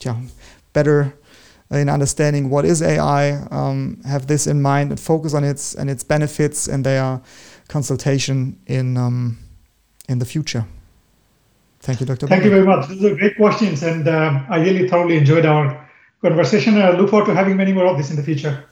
yeah, 0.00 0.16
better 0.72 1.14
in 1.70 1.88
understanding 1.88 2.50
what 2.50 2.64
is 2.64 2.82
AI, 2.82 3.32
um, 3.50 4.00
have 4.06 4.26
this 4.26 4.46
in 4.46 4.62
mind 4.62 4.90
and 4.90 5.00
focus 5.00 5.34
on 5.34 5.42
its 5.42 5.74
and 5.74 5.90
its 5.90 6.04
benefits 6.04 6.68
and 6.68 6.84
their 6.84 7.20
consultation 7.68 8.58
in 8.66 8.96
um, 8.96 9.38
in 10.08 10.18
the 10.18 10.24
future. 10.24 10.64
Thank 11.80 12.00
you, 12.00 12.06
Dr. 12.06 12.26
Thank 12.26 12.44
you 12.44 12.50
very 12.50 12.64
much. 12.64 12.88
These 12.88 13.04
are 13.04 13.16
great 13.16 13.36
questions, 13.36 13.82
and 13.82 14.06
uh, 14.06 14.40
I 14.48 14.58
really 14.58 14.88
thoroughly 14.88 15.16
enjoyed 15.16 15.44
our 15.44 15.83
conversation. 16.24 16.80
I 16.80 16.90
look 16.90 17.10
forward 17.10 17.26
to 17.26 17.34
having 17.34 17.56
many 17.56 17.72
more 17.72 17.86
of 17.86 17.96
this 17.98 18.10
in 18.10 18.16
the 18.16 18.22
future. 18.22 18.64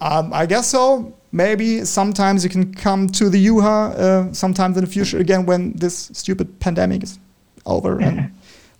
Um, 0.00 0.32
I 0.32 0.46
guess 0.46 0.68
so. 0.68 1.12
Maybe 1.32 1.84
sometimes 1.84 2.44
you 2.44 2.50
can 2.50 2.74
come 2.74 3.08
to 3.08 3.28
the 3.28 3.46
UHA 3.46 3.98
uh, 3.98 4.32
sometimes 4.32 4.76
in 4.76 4.84
the 4.84 4.90
future 4.90 5.18
again 5.18 5.46
when 5.46 5.72
this 5.72 6.10
stupid 6.12 6.48
pandemic 6.60 7.02
is 7.02 7.18
over 7.66 8.00
and 8.06 8.30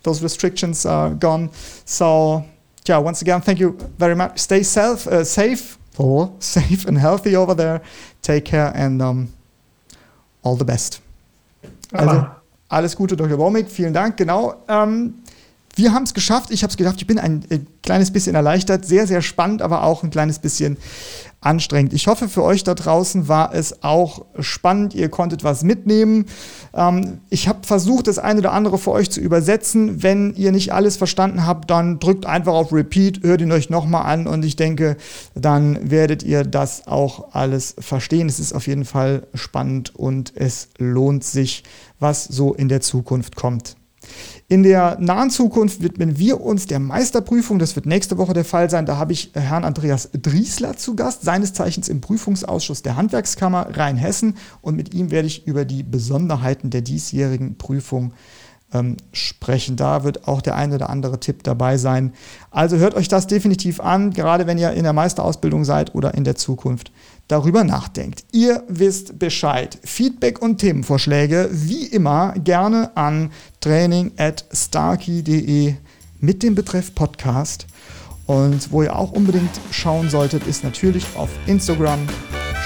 those 0.02 0.22
restrictions 0.22 0.86
are 0.86 1.10
gone. 1.10 1.50
So, 1.84 2.44
yeah, 2.88 2.98
once 2.98 3.22
again, 3.22 3.40
thank 3.40 3.58
you 3.58 3.76
very 3.98 4.14
much. 4.14 4.38
Stay 4.38 4.62
self, 4.62 5.06
uh, 5.06 5.24
safe, 5.24 5.78
or 5.98 6.32
safe 6.38 6.86
and 6.86 6.98
healthy 6.98 7.36
over 7.36 7.54
there. 7.54 7.80
Take 8.22 8.44
care 8.44 8.72
and 8.74 9.02
um, 9.02 9.28
all 10.42 10.56
the 10.56 10.64
best. 10.64 11.00
Also, 11.92 12.26
alles 12.68 12.94
Gute, 12.94 13.16
Dr. 13.16 13.36
Bhowmik. 13.36 13.68
Vielen 13.68 13.92
Dank. 13.92 14.16
Genau. 14.16 14.62
Ähm, 14.68 15.14
wir 15.76 15.92
haben 15.92 16.04
es 16.04 16.14
geschafft. 16.14 16.50
Ich 16.50 16.62
habe 16.62 16.70
es 16.70 16.76
gedacht, 16.76 16.96
ich 16.98 17.06
bin 17.06 17.18
ein 17.18 17.44
äh, 17.50 17.60
kleines 17.82 18.12
bisschen 18.12 18.34
erleichtert. 18.34 18.84
Sehr, 18.84 19.06
sehr 19.06 19.22
spannend, 19.22 19.62
aber 19.62 19.82
auch 19.82 20.02
ein 20.02 20.10
kleines 20.10 20.38
bisschen 20.38 20.76
anstrengend. 21.40 21.92
Ich 21.92 22.06
hoffe, 22.06 22.28
für 22.28 22.42
euch 22.42 22.64
da 22.64 22.74
draußen 22.74 23.28
war 23.28 23.54
es 23.54 23.82
auch 23.82 24.24
spannend. 24.38 24.94
Ihr 24.94 25.08
konntet 25.08 25.44
was 25.44 25.62
mitnehmen. 25.62 26.26
Ähm, 26.72 27.20
ich 27.28 27.48
habe 27.48 27.66
versucht, 27.66 28.06
das 28.06 28.18
eine 28.18 28.40
oder 28.40 28.52
andere 28.52 28.78
für 28.78 28.92
euch 28.92 29.10
zu 29.10 29.20
übersetzen. 29.20 30.02
Wenn 30.02 30.34
ihr 30.34 30.52
nicht 30.52 30.72
alles 30.72 30.96
verstanden 30.96 31.46
habt, 31.46 31.70
dann 31.70 31.98
drückt 31.98 32.24
einfach 32.24 32.54
auf 32.54 32.72
Repeat, 32.72 33.22
hört 33.22 33.40
ihn 33.40 33.52
euch 33.52 33.68
nochmal 33.68 34.06
an 34.06 34.26
und 34.26 34.44
ich 34.44 34.56
denke, 34.56 34.96
dann 35.34 35.90
werdet 35.90 36.22
ihr 36.22 36.44
das 36.44 36.86
auch 36.86 37.34
alles 37.34 37.74
verstehen. 37.78 38.28
Es 38.28 38.40
ist 38.40 38.54
auf 38.54 38.66
jeden 38.66 38.84
Fall 38.84 39.26
spannend 39.34 39.94
und 39.94 40.32
es 40.34 40.68
lohnt 40.78 41.24
sich, 41.24 41.64
was 41.98 42.24
so 42.24 42.54
in 42.54 42.68
der 42.68 42.80
Zukunft 42.80 43.36
kommt. 43.36 43.76
In 44.46 44.62
der 44.62 44.98
nahen 45.00 45.30
Zukunft 45.30 45.82
widmen 45.82 46.18
wir 46.18 46.42
uns 46.42 46.66
der 46.66 46.78
Meisterprüfung. 46.78 47.58
Das 47.58 47.76
wird 47.76 47.86
nächste 47.86 48.18
Woche 48.18 48.34
der 48.34 48.44
Fall 48.44 48.68
sein. 48.68 48.84
Da 48.84 48.98
habe 48.98 49.12
ich 49.12 49.30
Herrn 49.32 49.64
Andreas 49.64 50.10
Driesler 50.12 50.76
zu 50.76 50.96
Gast, 50.96 51.22
seines 51.22 51.54
Zeichens 51.54 51.88
im 51.88 52.02
Prüfungsausschuss 52.02 52.82
der 52.82 52.96
Handwerkskammer 52.96 53.76
Rheinhessen. 53.76 54.36
Und 54.60 54.76
mit 54.76 54.92
ihm 54.92 55.10
werde 55.10 55.28
ich 55.28 55.46
über 55.46 55.64
die 55.64 55.82
Besonderheiten 55.82 56.68
der 56.68 56.82
diesjährigen 56.82 57.56
Prüfung 57.56 58.12
ähm, 58.74 58.98
sprechen. 59.12 59.76
Da 59.76 60.04
wird 60.04 60.28
auch 60.28 60.42
der 60.42 60.56
ein 60.56 60.74
oder 60.74 60.90
andere 60.90 61.20
Tipp 61.20 61.42
dabei 61.42 61.78
sein. 61.78 62.12
Also 62.50 62.76
hört 62.76 62.94
euch 62.94 63.08
das 63.08 63.26
definitiv 63.26 63.80
an, 63.80 64.12
gerade 64.12 64.46
wenn 64.46 64.58
ihr 64.58 64.72
in 64.72 64.82
der 64.82 64.92
Meisterausbildung 64.92 65.64
seid 65.64 65.94
oder 65.94 66.12
in 66.14 66.24
der 66.24 66.36
Zukunft 66.36 66.92
darüber 67.28 67.64
nachdenkt. 67.64 68.24
Ihr 68.32 68.62
wisst 68.68 69.18
Bescheid. 69.18 69.78
Feedback 69.84 70.42
und 70.42 70.58
Themenvorschläge 70.58 71.48
wie 71.52 71.86
immer 71.86 72.34
gerne 72.34 72.96
an 72.96 73.30
training 73.60 74.12
at 74.18 74.44
mit 76.20 76.42
dem 76.42 76.54
Betreff 76.54 76.94
Podcast. 76.94 77.66
Und 78.26 78.72
wo 78.72 78.82
ihr 78.82 78.96
auch 78.96 79.12
unbedingt 79.12 79.50
schauen 79.70 80.08
solltet, 80.08 80.46
ist 80.46 80.64
natürlich 80.64 81.04
auf 81.14 81.28
Instagram. 81.46 82.00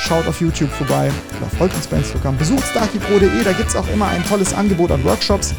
Schaut 0.00 0.28
auf 0.28 0.40
YouTube 0.40 0.70
vorbei 0.70 1.10
oder 1.36 1.50
folgt 1.50 1.74
uns 1.74 1.88
bei 1.88 1.96
Instagram. 1.96 2.38
Besucht 2.38 2.64
starkeypro.de, 2.68 3.42
da 3.42 3.52
gibt 3.52 3.68
es 3.68 3.76
auch 3.76 3.88
immer 3.88 4.06
ein 4.06 4.24
tolles 4.24 4.54
Angebot 4.54 4.92
an 4.92 5.02
Workshops. 5.02 5.54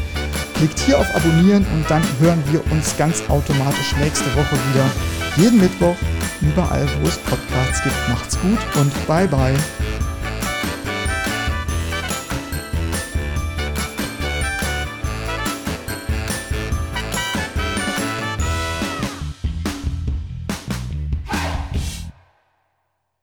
Klickt 0.54 0.78
hier 0.80 0.98
auf 0.98 1.14
Abonnieren 1.14 1.66
und 1.74 1.84
dann 1.90 2.02
hören 2.20 2.42
wir 2.50 2.62
uns 2.72 2.96
ganz 2.96 3.22
automatisch 3.28 3.94
nächste 3.98 4.34
Woche 4.34 4.56
wieder. 4.72 5.19
Jeden 5.36 5.60
Mittwoch, 5.60 5.96
überall 6.40 6.86
wo 7.00 7.08
es 7.08 7.18
Podcasts 7.18 7.82
gibt. 7.82 8.08
Macht's 8.08 8.38
gut 8.40 8.58
und 8.76 9.06
bye 9.06 9.28
bye. 9.28 9.56